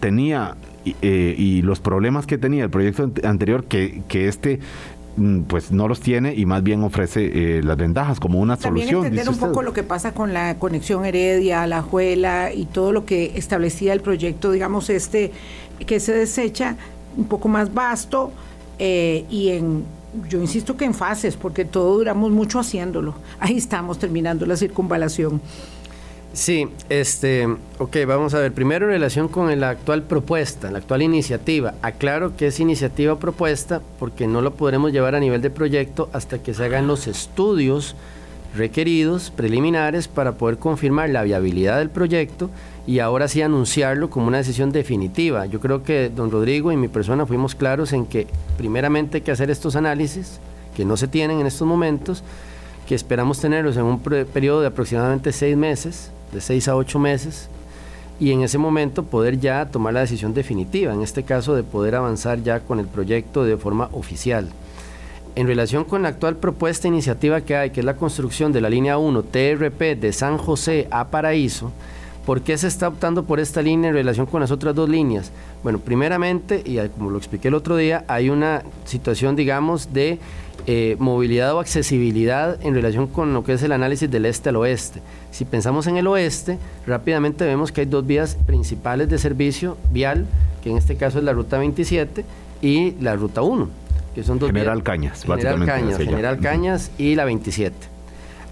[0.00, 4.58] tenía eh, y los problemas que tenía el proyecto anterior que, que este
[5.46, 9.06] pues no los tiene y más bien ofrece eh, las ventajas como una También solución.
[9.06, 13.04] Entender un poco lo que pasa con la conexión Heredia, la Juela y todo lo
[13.04, 15.32] que establecía el proyecto, digamos, este
[15.86, 16.76] que se desecha
[17.16, 18.32] un poco más vasto
[18.78, 19.84] eh, y en
[20.28, 23.14] yo insisto que en fases, porque todo duramos mucho haciéndolo.
[23.40, 25.40] Ahí estamos terminando la circunvalación.
[26.32, 27.46] Sí, este,
[27.78, 28.52] ok, vamos a ver.
[28.52, 31.74] Primero en relación con la actual propuesta, la actual iniciativa.
[31.82, 36.38] Aclaro que es iniciativa propuesta porque no lo podremos llevar a nivel de proyecto hasta
[36.38, 37.96] que se hagan los estudios
[38.56, 42.50] requeridos, preliminares, para poder confirmar la viabilidad del proyecto
[42.86, 45.44] y ahora sí anunciarlo como una decisión definitiva.
[45.44, 49.32] Yo creo que don Rodrigo y mi persona fuimos claros en que primeramente hay que
[49.32, 50.40] hacer estos análisis,
[50.74, 52.24] que no se tienen en estos momentos,
[52.86, 57.48] que esperamos tenerlos en un periodo de aproximadamente seis meses, de seis a ocho meses,
[58.18, 61.94] y en ese momento poder ya tomar la decisión definitiva, en este caso de poder
[61.94, 64.48] avanzar ya con el proyecto de forma oficial.
[65.34, 68.68] En relación con la actual propuesta iniciativa que hay, que es la construcción de la
[68.68, 71.72] línea 1 TRP de San José a Paraíso,
[72.26, 75.32] ¿Por qué se está optando por esta línea en relación con las otras dos líneas?
[75.64, 80.20] Bueno, primeramente, y como lo expliqué el otro día, hay una situación, digamos, de
[80.68, 84.56] eh, movilidad o accesibilidad en relación con lo que es el análisis del este al
[84.56, 85.02] oeste.
[85.32, 90.26] Si pensamos en el oeste, rápidamente vemos que hay dos vías principales de servicio vial,
[90.62, 92.24] que en este caso es la ruta 27
[92.60, 93.68] y la ruta 1,
[94.14, 97.91] que son dos General Cañas, General Cañas, General Cañas y la 27.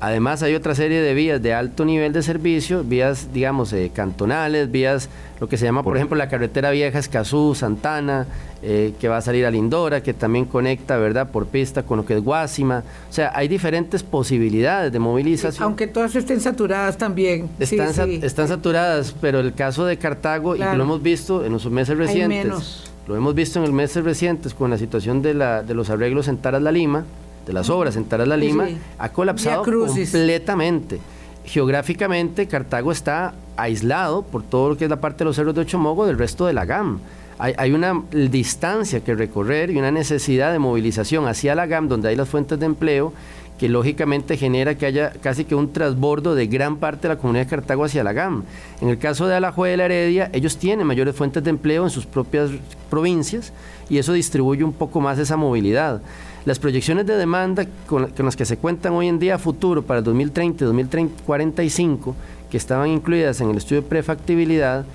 [0.01, 4.71] Además hay otra serie de vías de alto nivel de servicio, vías, digamos, eh, cantonales,
[4.71, 5.11] vías,
[5.41, 8.27] lo que se llama, por, ejemplo, la carretera vieja Escazú, Santana,
[8.63, 12.07] eh, que va a salir a Lindora, que también conecta, ¿verdad?, por pista con lo
[12.07, 12.83] que es Guásima.
[13.11, 15.63] O sea, hay diferentes posibilidades de movilización.
[15.63, 17.51] Aunque todas estén saturadas también.
[17.59, 17.91] Están,
[18.23, 22.85] están saturadas, pero el caso de Cartago, y lo hemos visto en los meses recientes,
[23.07, 26.27] lo hemos visto en los meses recientes con la situación de, la, de los arreglos
[26.29, 27.05] en Taras La Lima,
[27.51, 31.01] de las obras en Taras la Lima, ha colapsado completamente.
[31.45, 35.63] Geográficamente, Cartago está aislado por todo lo que es la parte de los cerros de
[35.63, 37.01] Ochomogo del resto de la GAM.
[37.39, 42.09] Hay, hay, una distancia que recorrer y una necesidad de movilización hacia la GAM, donde
[42.11, 43.13] hay las fuentes de empleo,
[43.59, 47.47] que lógicamente genera que haya casi que un transbordo de gran parte de la comunidad
[47.47, 48.45] de Cartago hacia la GAM.
[48.81, 52.51] En el caso de Alajuela Heredia, ellos tienen mayores fuentes de empleo en sus propias
[52.89, 53.53] provincias
[53.91, 56.01] y eso distribuye un poco más esa movilidad.
[56.47, 59.99] Las proyecciones de demanda con, las que se cuentan hoy en día a futuro para
[59.99, 62.16] el 2030 y 2045,
[62.51, 64.86] que estaban incluidas en el estudio de prefactibilidad,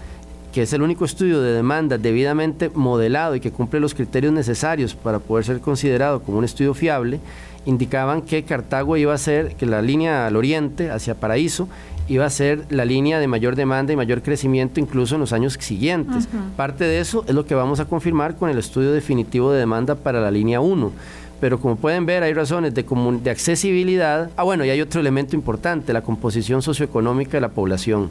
[0.51, 4.95] que es el único estudio de demanda debidamente modelado y que cumple los criterios necesarios
[4.95, 7.19] para poder ser considerado como un estudio fiable,
[7.65, 11.67] indicaban que Cartago iba a ser, que la línea al oriente, hacia Paraíso,
[12.07, 15.57] iba a ser la línea de mayor demanda y mayor crecimiento incluso en los años
[15.59, 16.27] siguientes.
[16.55, 19.95] Parte de eso es lo que vamos a confirmar con el estudio definitivo de demanda
[19.95, 20.91] para la línea 1
[21.39, 22.85] pero como pueden ver hay razones de,
[23.23, 24.29] de accesibilidad.
[24.37, 28.09] Ah, bueno, y hay otro elemento importante, la composición socioeconómica de la población.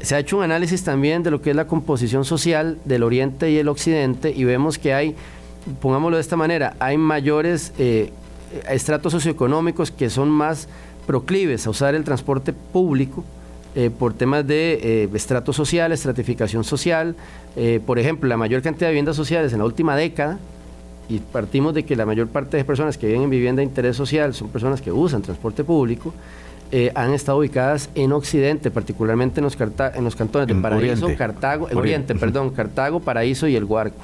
[0.00, 3.50] Se ha hecho un análisis también de lo que es la composición social del oriente
[3.50, 5.14] y el occidente y vemos que hay,
[5.80, 8.12] pongámoslo de esta manera, hay mayores eh,
[8.70, 10.68] estratos socioeconómicos que son más
[11.06, 13.24] proclives a usar el transporte público
[13.74, 17.16] eh, por temas de eh, estrato social, estratificación social.
[17.86, 20.38] Por ejemplo, la mayor cantidad de viviendas sociales en la última década,
[21.08, 23.96] y partimos de que la mayor parte de personas que viven en vivienda de interés
[23.96, 26.12] social son personas que usan transporte público,
[26.96, 32.16] han estado ubicadas en Occidente, particularmente en los, en los cantones de Paraíso, Cartago, Oriente.
[32.16, 34.02] perdón, Cartago, Paraíso y El Guarco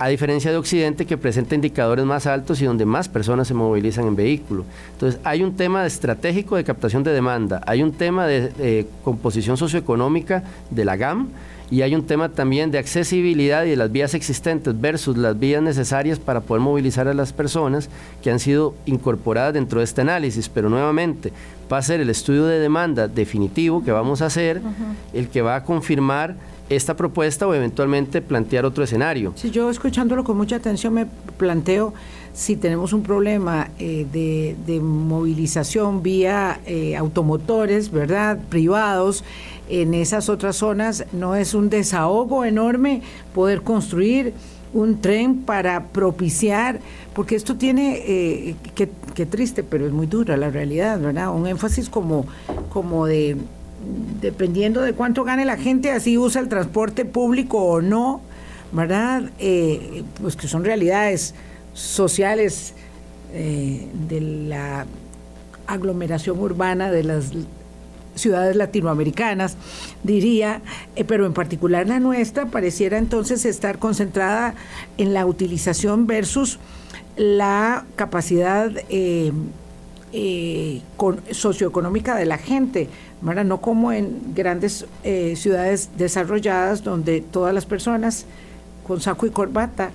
[0.00, 4.06] a diferencia de Occidente que presenta indicadores más altos y donde más personas se movilizan
[4.06, 4.64] en vehículo.
[4.94, 10.42] Entonces, hay un tema estratégico de captación de demanda, hay un tema de, composición socioeconómica
[10.70, 11.28] de la GAM
[11.70, 15.62] y hay un tema también de accesibilidad y de las vías existentes versus las vías
[15.62, 17.88] necesarias para poder movilizar a las personas
[18.22, 20.48] que han sido incorporadas dentro de este análisis.
[20.48, 21.32] Pero nuevamente,
[21.72, 24.60] va a ser el estudio de demanda definitivo que vamos a hacer,
[25.12, 26.34] el que va a confirmar
[26.68, 29.32] esta propuesta o eventualmente plantear otro escenario.
[29.36, 31.06] Si yo escuchándolo con mucha atención me
[31.36, 31.92] planteo
[32.32, 38.38] si tenemos un problema eh, de, movilización vía eh, automotores, ¿verdad?
[38.48, 39.24] Privados
[39.70, 43.02] en esas otras zonas, no es un desahogo enorme
[43.34, 44.34] poder construir
[44.72, 46.80] un tren para propiciar,
[47.14, 51.34] porque esto tiene, eh, qué, triste, pero es muy dura la realidad, ¿verdad?
[51.34, 52.26] Un énfasis como,
[52.70, 53.36] como de
[54.20, 58.20] dependiendo de cuánto gane la gente, así usa el transporte público o no,
[58.72, 59.30] ¿verdad?
[59.38, 61.34] Eh, pues que son realidades
[61.72, 62.74] sociales
[63.32, 64.86] eh, de la
[65.66, 67.32] aglomeración urbana de las
[68.14, 69.56] ciudades latinoamericanas,
[70.02, 70.62] diría,
[70.96, 74.54] eh, pero en particular la nuestra pareciera entonces estar concentrada
[74.98, 76.58] en la utilización versus
[77.16, 78.70] la capacidad
[81.30, 82.88] socioeconómica de la gente
[83.22, 88.24] no como en grandes eh, ciudades desarrolladas donde todas las personas
[88.86, 89.90] con saco y corbata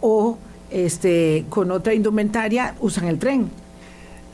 [0.00, 0.38] o
[0.70, 3.50] este, con otra indumentaria usan el tren.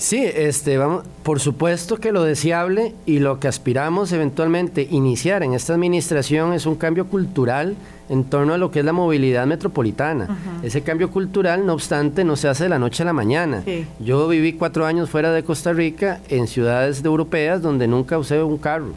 [0.03, 5.53] Sí, este, vamos, por supuesto que lo deseable y lo que aspiramos eventualmente iniciar en
[5.53, 7.77] esta administración es un cambio cultural
[8.09, 10.27] en torno a lo que es la movilidad metropolitana.
[10.65, 13.63] Ese cambio cultural, no obstante, no se hace de la noche a la mañana.
[14.01, 18.59] Yo viví cuatro años fuera de Costa Rica, en ciudades europeas, donde nunca usé un
[18.59, 18.95] carro,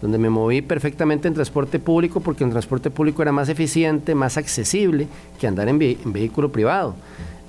[0.00, 4.36] donde me moví perfectamente en transporte público, porque el transporte público era más eficiente, más
[4.36, 5.08] accesible
[5.40, 6.94] que andar en, en vehículo privado.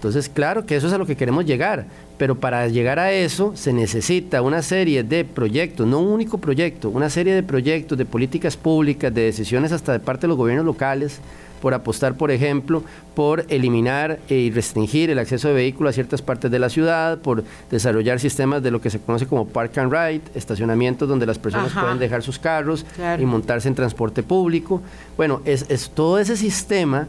[0.05, 1.87] Entonces, claro que eso es a lo que queremos llegar,
[2.19, 6.91] pero para llegar a eso se necesita una serie de proyectos, no un único proyecto,
[6.91, 10.63] una serie de proyectos, de políticas públicas, de decisiones hasta de parte de los gobiernos
[10.63, 11.19] locales,
[11.59, 12.83] por apostar, por ejemplo,
[13.15, 17.43] por eliminar y restringir el acceso de vehículos a ciertas partes de la ciudad, por
[17.71, 21.71] desarrollar sistemas de lo que se conoce como park and ride, estacionamientos donde las personas
[21.73, 22.85] pueden dejar sus carros
[23.19, 24.83] y montarse en transporte público.
[25.17, 27.07] Bueno, es, es todo ese sistema,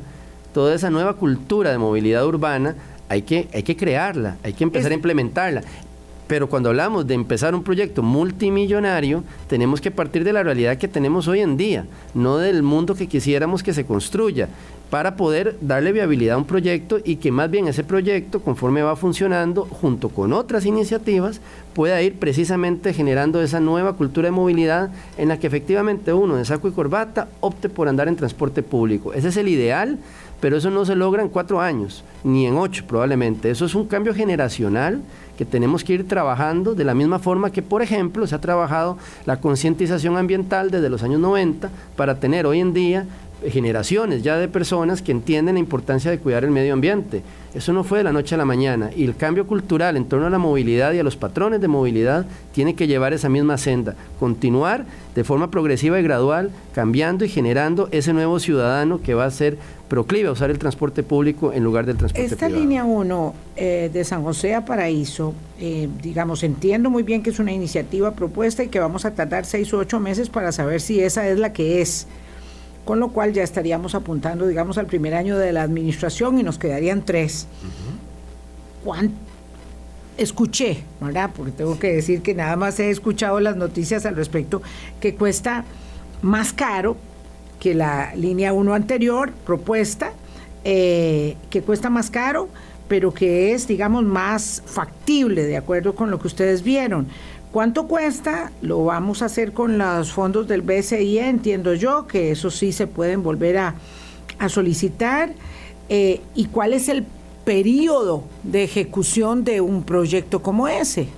[0.56, 2.76] toda esa nueva cultura de movilidad urbana
[3.10, 5.60] hay que, hay que crearla, hay que empezar a implementarla.
[6.28, 10.88] Pero cuando hablamos de empezar un proyecto multimillonario, tenemos que partir de la realidad que
[10.88, 11.84] tenemos hoy en día,
[12.14, 14.48] no del mundo que quisiéramos que se construya,
[14.90, 18.96] para poder darle viabilidad a un proyecto y que más bien ese proyecto, conforme va
[18.96, 21.40] funcionando, junto con otras iniciativas,
[21.74, 26.44] pueda ir precisamente generando esa nueva cultura de movilidad en la que efectivamente uno de
[26.44, 29.12] saco y corbata opte por andar en transporte público.
[29.12, 29.98] Ese es el ideal
[30.40, 33.50] pero eso no se logra en cuatro años, ni en ocho probablemente.
[33.50, 35.02] Eso es un cambio generacional
[35.36, 38.96] que tenemos que ir trabajando de la misma forma que, por ejemplo, se ha trabajado
[39.26, 43.06] la concientización ambiental desde los años 90 para tener hoy en día
[43.50, 47.22] generaciones ya de personas que entienden la importancia de cuidar el medio ambiente.
[47.54, 48.90] Eso no fue de la noche a la mañana.
[48.94, 52.26] Y el cambio cultural en torno a la movilidad y a los patrones de movilidad
[52.52, 54.84] tiene que llevar esa misma senda, continuar
[55.14, 59.58] de forma progresiva y gradual, cambiando y generando ese nuevo ciudadano que va a ser
[59.88, 64.04] proclive a usar el transporte público en lugar del transporte Esta línea 1 eh, de
[64.04, 68.68] San José a Paraíso, eh, digamos, entiendo muy bien que es una iniciativa propuesta y
[68.68, 71.80] que vamos a tardar seis u ocho meses para saber si esa es la que
[71.80, 72.08] es
[72.86, 76.56] con lo cual ya estaríamos apuntando, digamos, al primer año de la administración y nos
[76.56, 77.48] quedarían tres.
[80.16, 81.30] Escuché, ¿verdad?
[81.36, 84.62] Porque tengo que decir que nada más he escuchado las noticias al respecto,
[85.00, 85.64] que cuesta
[86.22, 86.96] más caro
[87.58, 90.12] que la línea 1 anterior propuesta,
[90.62, 92.48] eh, que cuesta más caro,
[92.86, 97.08] pero que es, digamos, más factible, de acuerdo con lo que ustedes vieron.
[97.56, 98.52] ¿Cuánto cuesta?
[98.60, 102.86] Lo vamos a hacer con los fondos del BCI, entiendo yo, que eso sí se
[102.86, 103.74] pueden volver a,
[104.48, 105.32] solicitar.
[105.88, 107.06] Eh, ¿Y cuál es el
[107.46, 111.08] periodo de ejecución de un proyecto como ese.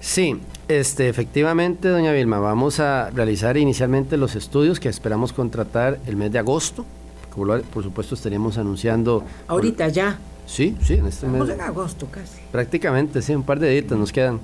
[0.00, 6.16] Sí, este, efectivamente, doña Vilma, vamos a realizar inicialmente los estudios que esperamos contratar el
[6.16, 6.86] mes de agosto.
[7.28, 9.22] Como por supuesto estaríamos anunciando...
[9.48, 10.18] Ahorita ya.
[10.46, 12.40] Sí, sí, en este Estamos en agosto casi.
[12.50, 14.40] Prácticamente, sí, un par de días nos quedan.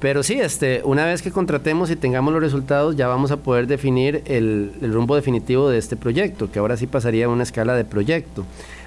[0.00, 3.66] Pero sí, este, una vez que contratemos y tengamos los resultados, ya vamos a poder
[3.66, 7.84] definir el, rumbo definitivo de este proyecto, que ahora sí pasaría a una escala de
[7.84, 8.44] proyecto.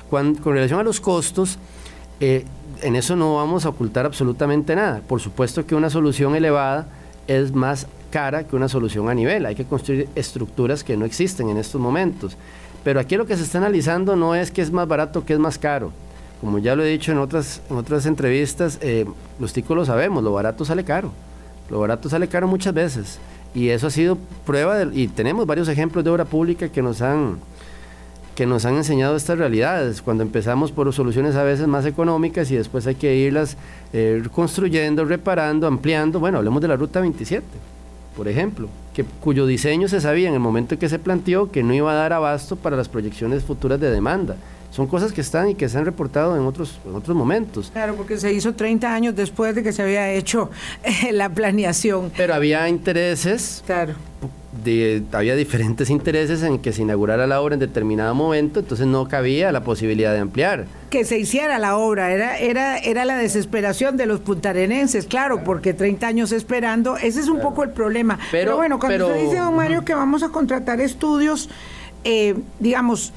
[0.09, 1.57] con relación a los costos,
[2.19, 2.45] eh,
[2.81, 5.01] en eso no vamos a ocultar absolutamente nada.
[5.07, 6.87] Por supuesto que una solución elevada
[7.27, 9.45] es más cara que una solución a nivel.
[9.45, 12.37] Hay que construir estructuras que no existen en estos momentos.
[12.83, 15.39] Pero aquí lo que se está analizando no es que es más barato, que es
[15.39, 15.91] más caro.
[16.41, 19.05] Como ya lo he dicho en otras, en otras entrevistas, eh,
[19.39, 21.11] los ticos lo sabemos, lo barato sale caro.
[21.69, 23.19] Lo barato sale caro muchas veces.
[23.55, 27.39] Y eso ha sido prueba, y tenemos varios ejemplos de obra pública que nos han
[28.37, 32.55] que nos han enseñado estas realidades, cuando empezamos por soluciones a veces más económicas y
[32.55, 33.57] después hay que irlas
[33.93, 36.19] eh, construyendo, reparando, ampliando.
[36.19, 37.43] Bueno, hablemos de la Ruta 27,
[38.15, 41.63] por ejemplo, que, cuyo diseño se sabía en el momento en que se planteó que
[41.63, 44.35] no iba a dar abasto para las proyecciones futuras de demanda.
[44.71, 47.71] Son cosas que están y que se han reportado en otros, en otros momentos.
[47.71, 50.49] Claro, porque se hizo 30 años después de que se había hecho
[50.83, 52.11] eh, la planeación.
[52.15, 53.95] Pero había intereses claro
[55.11, 59.51] había diferentes intereses en que se inaugurara la obra en determinado momento, entonces no cabía
[59.51, 60.65] la posibilidad de ampliar.
[60.89, 65.73] Que se hiciera la obra, era, era, era la desesperación de los puntarenenses, claro, porque
[65.73, 68.19] 30 años esperando, ese es un poco el problema.
[68.31, 71.49] Pero, bueno, cuando se dice, don Mario, que vamos a contratar estudios,
[72.03, 73.13] eh, digamos,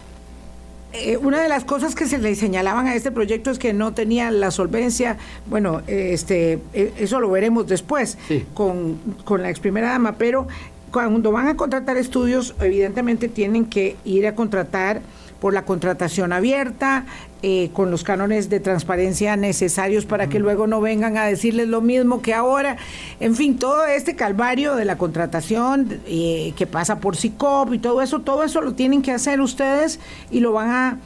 [0.92, 3.92] eh, una de las cosas que se le señalaban a este proyecto es que no
[3.92, 8.18] tenía la solvencia, bueno, este, eh, eso lo veremos después
[8.54, 10.48] con, con la ex primera dama, pero
[10.90, 15.02] cuando van a contratar estudios, evidentemente tienen que ir a contratar
[15.40, 17.06] por la contratación abierta,
[17.42, 21.80] eh, con los cánones de transparencia necesarios para que luego no vengan a decirles lo
[21.80, 22.76] mismo que ahora.
[23.18, 28.02] En fin, todo este calvario de la contratación eh, que pasa por SICOP y todo
[28.02, 30.98] eso, todo eso lo tienen que hacer ustedes y lo van a,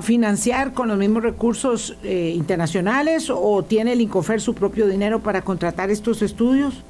[0.00, 5.42] financiar con los mismos recursos eh, internacionales o tiene el INCOFER su propio dinero para
[5.42, 6.82] contratar estos estudios?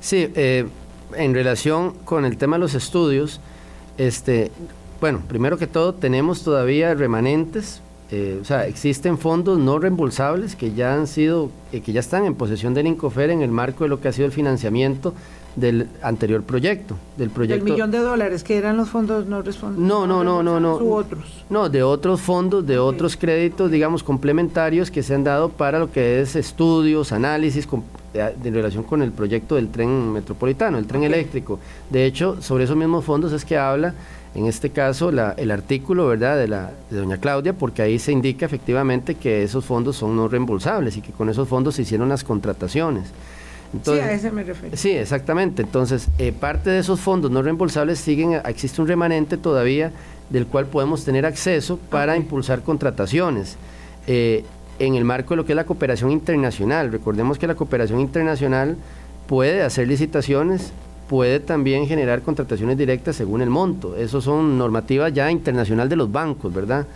[0.00, 0.66] Sí, eh,
[1.16, 3.40] en relación con el tema de los estudios,
[3.98, 4.50] este,
[5.00, 7.80] bueno, primero que todo tenemos todavía remanentes,
[8.10, 12.24] eh, o sea, existen fondos no reembolsables que ya han sido, eh, que ya están
[12.24, 15.12] en posesión del INCOFER en el marco de lo que ha sido el financiamiento
[15.56, 17.66] del anterior proyecto, del proyecto.
[17.66, 19.86] ¿El millón de dólares que eran los fondos no responsables?
[19.86, 20.76] No, no, no, no, no.
[20.76, 21.44] ¿U otros?
[21.50, 25.90] No, de otros fondos, de otros créditos, digamos, complementarios que se han dado para lo
[25.90, 27.68] que es estudios, análisis,
[28.14, 31.58] en relación con el proyecto del tren metropolitano, el tren eléctrico.
[31.90, 33.94] De hecho, sobre esos mismos fondos es que habla,
[34.38, 36.36] en este caso, el artículo ¿verdad?
[36.38, 40.28] De, la, de doña Claudia, porque ahí se indica efectivamente que esos fondos son no
[40.28, 43.08] reembolsables y que con esos fondos se hicieron las contrataciones.
[43.82, 44.76] sí, a ese me refiero.
[44.76, 45.62] Sí, exactamente.
[45.62, 49.92] Entonces, eh, parte de esos fondos no reembolsables siguen, existe un remanente todavía
[50.30, 53.56] del cual podemos tener acceso para impulsar contrataciones.
[54.06, 54.44] Eh,
[54.78, 56.92] en el marco de lo que es la cooperación internacional.
[56.92, 58.76] Recordemos que la cooperación internacional
[59.26, 60.72] puede hacer licitaciones,
[61.08, 63.96] puede también generar contrataciones directas según el monto.
[63.96, 66.86] Eso son normativas ya internacional de los bancos, ¿verdad?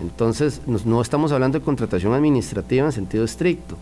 [0.00, 3.76] Entonces, no estamos hablando de contratación administrativa en sentido estricto.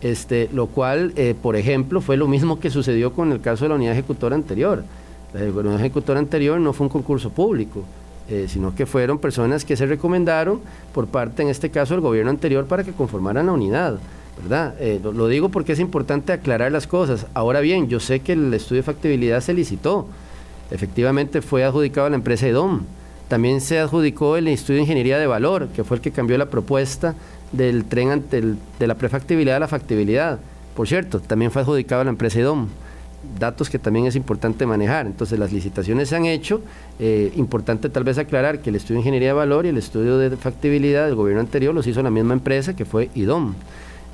[0.00, 3.70] Este, lo cual, eh, por ejemplo, fue lo mismo que sucedió con el caso de
[3.70, 4.82] la unidad ejecutora anterior.
[5.34, 7.84] La unidad ejecutora anterior no fue un concurso público,
[8.28, 10.60] eh, sino que fueron personas que se recomendaron
[10.94, 13.98] por parte, en este caso, del gobierno anterior para que conformaran la unidad.
[14.42, 14.74] ¿Verdad?
[14.78, 17.26] Eh, lo, digo porque es importante aclarar las cosas.
[17.34, 20.06] Ahora bien, yo sé que el estudio de factibilidad se licitó.
[20.70, 22.82] Efectivamente fue adjudicado a la empresa EDOM.
[23.28, 26.50] También se adjudicó el estudio de ingeniería de valor, que fue el que cambió la
[26.50, 27.14] propuesta
[27.52, 28.42] del tren ante
[28.78, 30.38] de la prefactibilidad a la factibilidad.
[30.74, 32.68] Por cierto, también fue adjudicado a la empresa EDOM
[33.38, 35.06] datos que también es importante manejar.
[35.06, 36.62] Entonces las licitaciones se han hecho,
[36.98, 40.18] eh, importante tal vez aclarar que el estudio de ingeniería de valor y el estudio
[40.18, 43.54] de factibilidad del gobierno anterior los hizo la misma empresa que fue IDOM.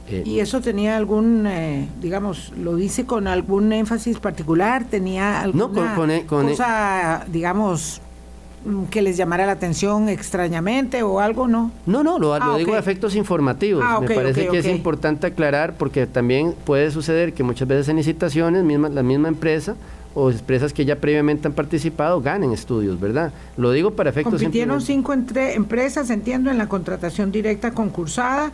[0.09, 4.85] Eh, ¿Y eso tenía algún, eh, digamos, lo dice con algún énfasis particular?
[4.85, 5.95] ¿Tenía alguna
[6.27, 8.01] cosa, digamos,
[8.91, 11.71] que les llamara la atención extrañamente o algo, ¿no?
[11.87, 13.83] No, no, lo, ah, digo a efectos informativos.
[13.87, 17.97] Ah, Me parece que es importante aclarar porque también puede suceder que muchas veces en
[17.97, 19.77] licitaciones misma, la misma empresa
[20.15, 23.33] o empresas que ya previamente han participado ganen estudios, ¿verdad?
[23.59, 28.51] Lo digo para efectos Compitieron cinco entre empresas, entiendo, en la contratación directa concursada,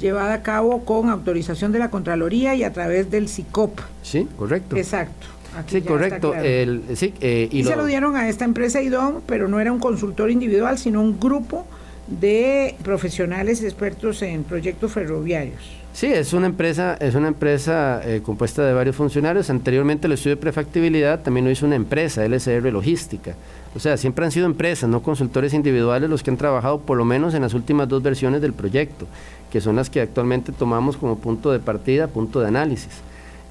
[0.00, 3.78] llevada a cabo con autorización de la Contraloría y a través del SICOP.
[4.02, 4.76] Sí, correcto.
[4.76, 5.28] Exacto
[5.66, 6.34] sí, correcto.
[6.34, 9.78] El, sí, eh, y, se lo dieron a esta empresa IDON, pero no era un
[9.78, 11.66] consultor individual, sino un grupo
[12.06, 15.84] de profesionales expertos en proyectos ferroviarios.
[15.94, 19.48] Sí, es una empresa, es una empresa eh, compuesta de varios funcionarios.
[19.48, 23.36] Anteriormente el estudio de prefactibilidad también lo hizo una empresa, LSR Logística.
[23.76, 27.04] O sea, siempre han sido empresas, no consultores individuales los que han trabajado por lo
[27.04, 29.06] menos en las últimas dos versiones del proyecto,
[29.52, 32.90] que son las que actualmente tomamos como punto de partida, punto de análisis.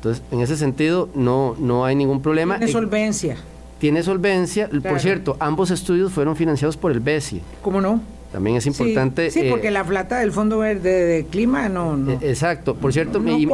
[0.03, 2.57] Entonces, en ese sentido, no, no hay ningún problema.
[2.57, 3.37] Tiene solvencia.
[3.79, 4.69] Tiene solvencia.
[4.69, 7.41] Por cierto, ambos estudios fueron financiados por el BESI.
[7.61, 8.01] ¿Cómo no?
[8.33, 9.31] También es importante.
[9.31, 11.95] Sí, porque eh, la plata del Fondo Verde de Clima no.
[11.95, 13.47] no e, exacto, por cierto, y,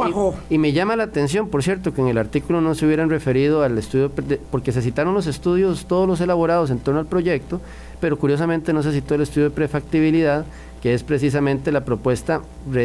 [0.48, 3.62] y, me llama la atención, por cierto, que en el artículo no se hubieran referido
[3.62, 4.10] al estudio,
[4.50, 7.60] porque se citaron los estudios, todos los elaborados en torno al proyecto,
[8.00, 10.46] pero curiosamente no se citó el estudio de prefactibilidad
[10.80, 12.40] que es precisamente la propuesta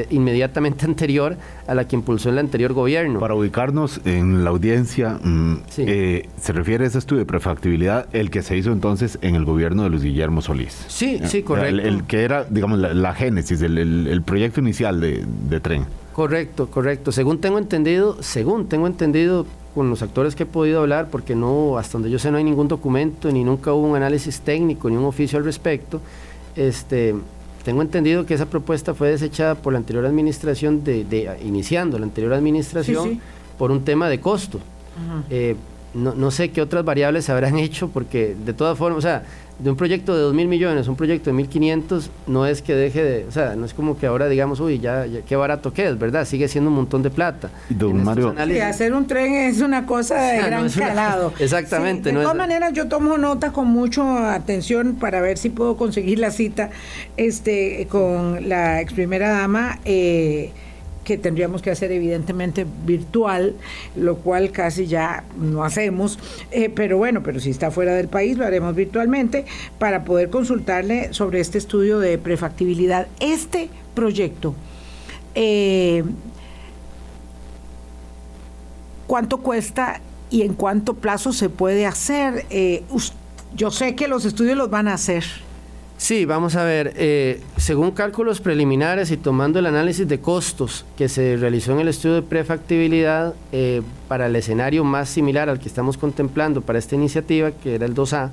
[0.10, 1.38] inmediatamente anterior
[1.68, 3.20] a la que impulsó el anterior gobierno.
[3.20, 8.30] Para ubicarnos en la audiencia, mm, eh, se refiere a ese estudio de prefactibilidad, el
[8.30, 10.86] que se hizo entonces en el gobierno de Luis Guillermo Solís.
[10.88, 11.82] Sí, sí, correcto.
[11.82, 15.86] El, que era, digamos, la, génesis, el, proyecto inicial de, de tren.
[16.14, 17.12] Correcto, correcto.
[17.12, 21.78] Según tengo entendido, según tengo entendido con los actores que he podido hablar, porque no,
[21.78, 24.96] hasta donde yo sé no hay ningún documento, ni nunca hubo un análisis técnico, ni
[24.96, 26.00] un oficio al respecto,
[26.56, 27.14] este,
[27.66, 32.34] tengo entendido que esa propuesta fue desechada por la anterior administración, de, iniciando la anterior
[32.34, 33.20] administración,
[33.58, 34.60] por un tema de costo.
[35.32, 35.56] Eh,
[35.96, 39.24] no, no, sé qué otras variables se habrán hecho, porque de todas formas, o sea,
[39.60, 43.04] de un proyecto de 2 mil millones, un proyecto de 1.500, no es que deje
[43.04, 45.98] de, o sea, no es como que ahora digamos, uy, ya, qué barato que es,
[45.98, 46.26] ¿verdad?
[46.26, 47.50] Sigue siendo un montón de plata.
[47.70, 48.36] Don Mario.
[48.64, 51.34] hacer un tren es una cosa de gran calado.
[51.40, 52.12] exactamente.
[52.12, 56.32] de todas maneras, yo tomo nota con mucha atención para ver si puedo conseguir la
[56.32, 56.70] cita
[57.16, 59.80] este, con la ex primera dama.
[59.86, 60.52] Eh,
[61.06, 63.56] que tendríamos que hacer evidentemente virtual,
[63.96, 66.20] lo cual casi ya no hacemos,
[66.52, 69.46] eh, pero bueno, pero si está fuera del país lo haremos virtualmente
[69.80, 73.08] para poder consultarle sobre este estudio de prefactibilidad.
[73.22, 74.56] Este proyecto,
[75.36, 76.04] eh,
[79.08, 82.46] ¿cuánto cuesta y en cuánto plazo se puede hacer?
[82.50, 82.84] Eh,
[83.56, 85.24] yo sé que los estudios los van a hacer.
[85.98, 91.08] Sí, vamos a ver, eh, según cálculos preliminares y tomando el análisis de costos que
[91.08, 95.70] se realizó en el estudio de prefactibilidad eh, para el escenario más similar al que
[95.70, 98.32] estamos contemplando para esta iniciativa, que era el 2A,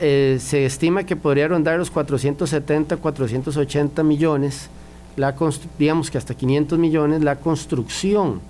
[0.00, 4.68] eh, se estima que podría rondar los 470, 480 millones,
[5.16, 5.34] la
[5.78, 8.40] digamos que hasta 500 millones, la construcción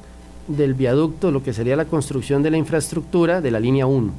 [0.48, 4.12] del viaducto, lo que sería la construcción de la infraestructura de la línea 1.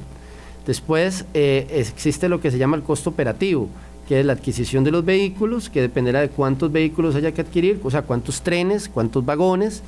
[0.66, 3.68] Después existe lo que se llama el costo operativo,
[4.10, 7.80] que es la adquisición de los vehículos, que dependerá de cuántos vehículos haya que adquirir,
[7.84, 9.84] o sea, cuántos trenes, cuántos vagones,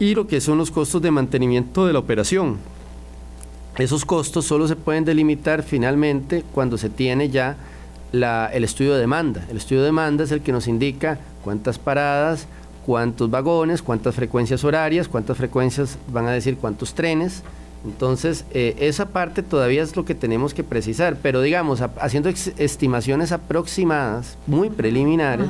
[0.00, 2.56] y lo que son los costos de mantenimiento de la operación.
[3.76, 7.58] Esos costos solo se pueden delimitar finalmente cuando se tiene ya
[8.14, 9.44] el estudio de demanda.
[9.50, 12.46] El estudio de demanda es el que nos indica cuántas paradas,
[12.86, 17.42] cuántos vagones, cuántas frecuencias horarias, cuántas frecuencias van a decir cuántos trenes,
[17.84, 23.32] entonces, eh, esa parte todavía es lo que tenemos que precisar, pero digamos, haciendo estimaciones
[23.32, 25.48] aproximadas, muy preliminares,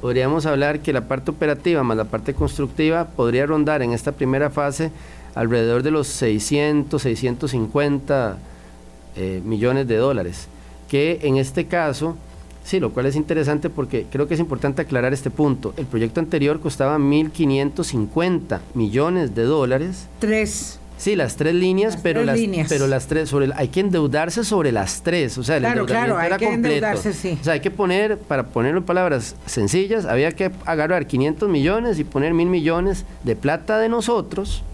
[0.00, 4.48] podríamos hablar que la parte operativa más la parte constructiva podría rondar en esta primera
[4.48, 4.90] fase
[5.34, 8.38] alrededor de los 600, 650
[9.16, 10.48] eh, millones de dólares,
[10.88, 12.16] que en este caso,
[12.64, 15.74] sí, lo cual es interesante porque creo que es importante aclarar este punto.
[15.76, 20.06] El proyecto anterior costaba 1.550 millones de dólares.
[20.18, 20.80] Tres.
[20.98, 22.38] Sí, las tres líneas, pero las
[22.68, 26.18] pero las tres sobre hay que endeudarse sobre las tres, o sea, el claro, claro,
[26.18, 27.38] hay que Endeudarse, sí.
[27.40, 31.98] O sea, hay que poner para ponerlo en palabras sencillas, había que agarrar 500 millones
[32.00, 34.64] y poner mil millones de plata de nosotros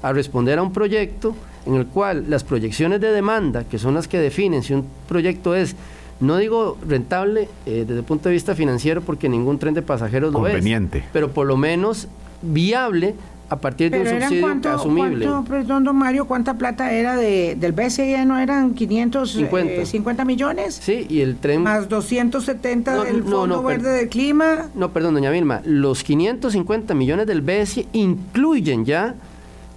[0.00, 4.08] a responder a un proyecto en el cual las proyecciones de demanda, que son las
[4.08, 5.76] que definen si un proyecto es
[6.20, 10.32] no digo rentable eh, desde el punto de vista financiero porque ningún tren de pasajeros
[10.32, 10.64] lo es,
[11.12, 12.08] pero por lo menos
[12.42, 13.14] viable
[13.48, 15.28] a partir de un subsidio asumible.
[15.48, 18.24] perdón, don Mario, ¿cuánta plata era de, del BCE?
[18.26, 20.78] ¿No eran 550 eh, millones?
[20.82, 21.62] Sí, y el tren...
[21.62, 24.68] Más 270 del Fondo Verde del Clima.
[24.74, 29.14] No, perdón, doña Vilma, los 550 millones del BCE incluyen ya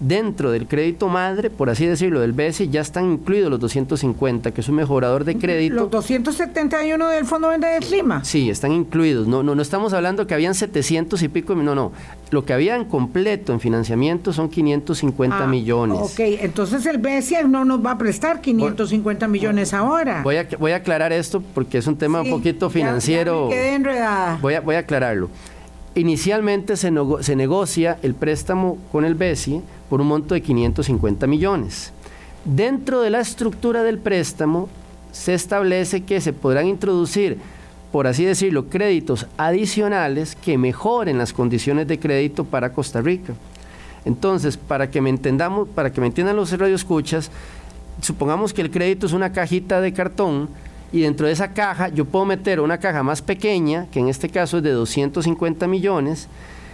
[0.02, 4.62] dentro del crédito madre, por así decirlo, del BESI, ya están incluidos los 250, que
[4.62, 5.76] es un mejorador de crédito.
[5.76, 8.24] ¿Los 271 del Fondo Verde del Clima?
[8.26, 9.28] Sí, están incluidos.
[9.28, 11.92] No, no, no estamos hablando que habían 700 y pico, no, no.
[12.32, 16.00] Lo que había en completo en financiamiento son 550 ah, millones.
[16.02, 20.22] Ok, entonces el BESI no nos va a prestar 550 millones ahora.
[20.24, 23.50] Voy a, voy a aclarar esto porque es un tema un poquito financiero.
[23.50, 24.40] quedé enredada.
[24.42, 25.30] Voy a, voy a aclararlo.
[25.94, 31.92] Inicialmente se, se negocia el préstamo con el BESI por un monto de 550 millones.
[32.46, 34.70] Dentro de la estructura del préstamo
[35.12, 37.38] se establece que se podrán introducir
[37.92, 43.34] por así decirlo, créditos adicionales que mejoren las condiciones de crédito para Costa Rica.
[44.06, 47.30] Entonces, para que me entendamos, para que me entiendan los radioescuchas,
[48.00, 50.48] supongamos que el crédito es una cajita de cartón
[50.94, 54.30] y dentro de esa caja yo puedo meter una caja más pequeña, que en este
[54.30, 56.30] caso es de 250 millones,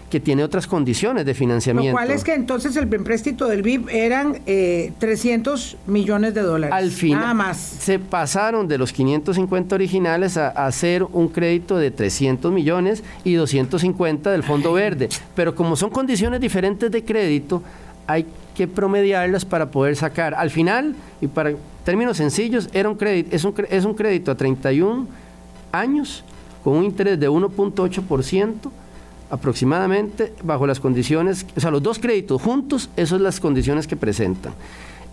[0.09, 1.91] que tiene otras condiciones de financiamiento.
[1.91, 6.73] Lo cual es que entonces el empréstito del BIP eran 300 eh, millones de dólares.
[6.73, 7.57] Al final, nada más.
[7.57, 14.31] Se pasaron de los 550 originales a, hacer un crédito de 300 millones y 250
[14.31, 15.09] del Fondo Verde.
[15.35, 17.61] Pero como son condiciones diferentes de crédito,
[18.05, 20.33] hay que promediarlas para poder sacar.
[20.35, 21.51] Al final, y para
[21.83, 25.05] términos sencillos, era un crédito, es, un, es un crédito a 31
[25.73, 26.23] años
[26.63, 28.71] con un interés de 1.8%
[29.29, 33.95] aproximadamente bajo las condiciones, o sea, los dos créditos juntos, esas son las condiciones que
[33.95, 34.53] presentan.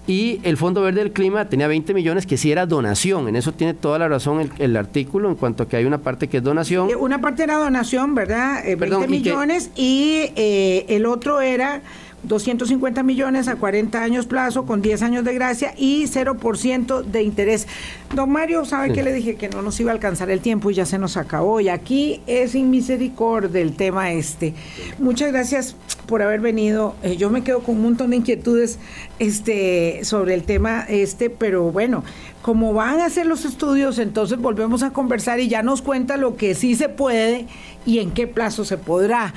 [0.07, 3.27] Y el Fondo Verde del Clima tenía 20 millones que sí era donación.
[3.27, 6.29] En eso tiene toda la razón el, artículo en cuanto a que hay una parte
[6.29, 6.91] que es donación.
[6.91, 8.63] Eh, una parte era donación, ¿verdad?
[8.65, 11.81] 20 eh, millones y, eh, el otro era
[12.25, 17.67] 250 millones a 40 años plazo con 10 años de gracia y 0% de interés.
[18.15, 19.37] Don Mario, ¿sabe que le dije?
[19.37, 21.61] Que no nos iba a alcanzar el tiempo y ya se nos acabó.
[21.61, 24.55] Y aquí es sin misericordia el tema este.
[24.99, 26.95] Muchas gracias por haber venido.
[27.03, 28.79] Eh, yo me quedo con un montón de inquietudes
[29.19, 32.05] este, sobre el tema este, pero bueno,
[32.43, 36.37] como van a hacer los estudios, entonces volvemos a conversar y ya nos cuenta lo
[36.37, 37.47] que sí se puede
[37.87, 39.35] y en qué plazo se podrá.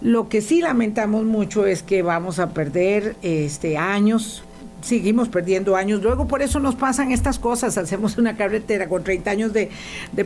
[0.00, 4.42] Lo que sí lamentamos mucho es que vamos a perder este años
[4.80, 6.02] seguimos perdiendo años.
[6.02, 7.76] Luego por eso nos pasan estas cosas.
[7.78, 9.70] Hacemos una carretera con 30 años de,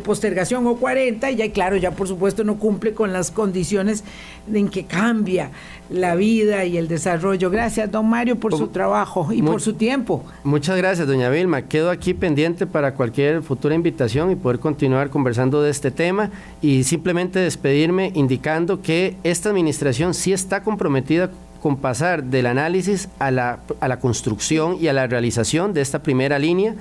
[0.05, 4.05] postergación o 40 y ya claro, ya por supuesto no cumple con las condiciones
[4.53, 5.51] en que cambia
[5.89, 7.51] la vida y el desarrollo.
[7.51, 10.25] Gracias, don Mario, por su trabajo y por su tiempo.
[10.43, 11.63] Muchas gracias, doña Vilma.
[11.63, 16.31] Quedo aquí pendiente para cualquier futura invitación y poder continuar conversando de este tema
[16.61, 21.31] y simplemente despedirme indicando que esta administración sí está comprometida
[21.65, 26.03] con pasar del análisis a la, a la construcción y a la realización de esta
[26.03, 26.75] primera línea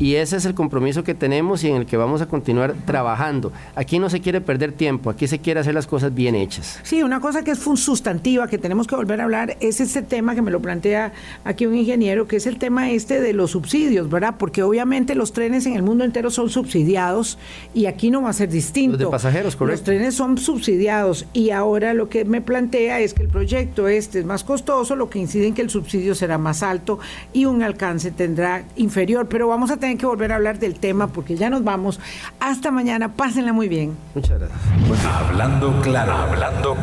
[0.00, 3.52] y ese es el compromiso que tenemos y en el que vamos a continuar trabajando.
[3.74, 6.80] Aquí no se quiere perder tiempo, aquí se quiere hacer las cosas bien hechas.
[6.82, 10.34] Sí, una cosa que es sustantiva, que tenemos que volver a hablar, es ese tema
[10.34, 11.12] que me lo plantea
[11.44, 14.36] aquí un ingeniero, que es el tema este de los subsidios, ¿verdad?
[14.38, 17.38] Porque obviamente los trenes en el mundo entero son subsidiados
[17.74, 18.92] y aquí no va a ser distinto.
[18.92, 19.80] Los de pasajeros, correcto.
[19.80, 24.20] Los trenes son subsidiados y ahora lo que me plantea es que el proyecto este
[24.20, 26.98] es más costoso, lo que incide en que el subsidio será más alto
[27.34, 31.08] y un alcance tendrá inferior, pero vamos a tener que volver a hablar del tema
[31.08, 32.00] porque ya nos vamos.
[32.38, 33.96] Hasta mañana, pásenla muy bien.
[34.14, 34.60] Muchas gracias.
[35.04, 36.82] Hablando claro, hablando claro.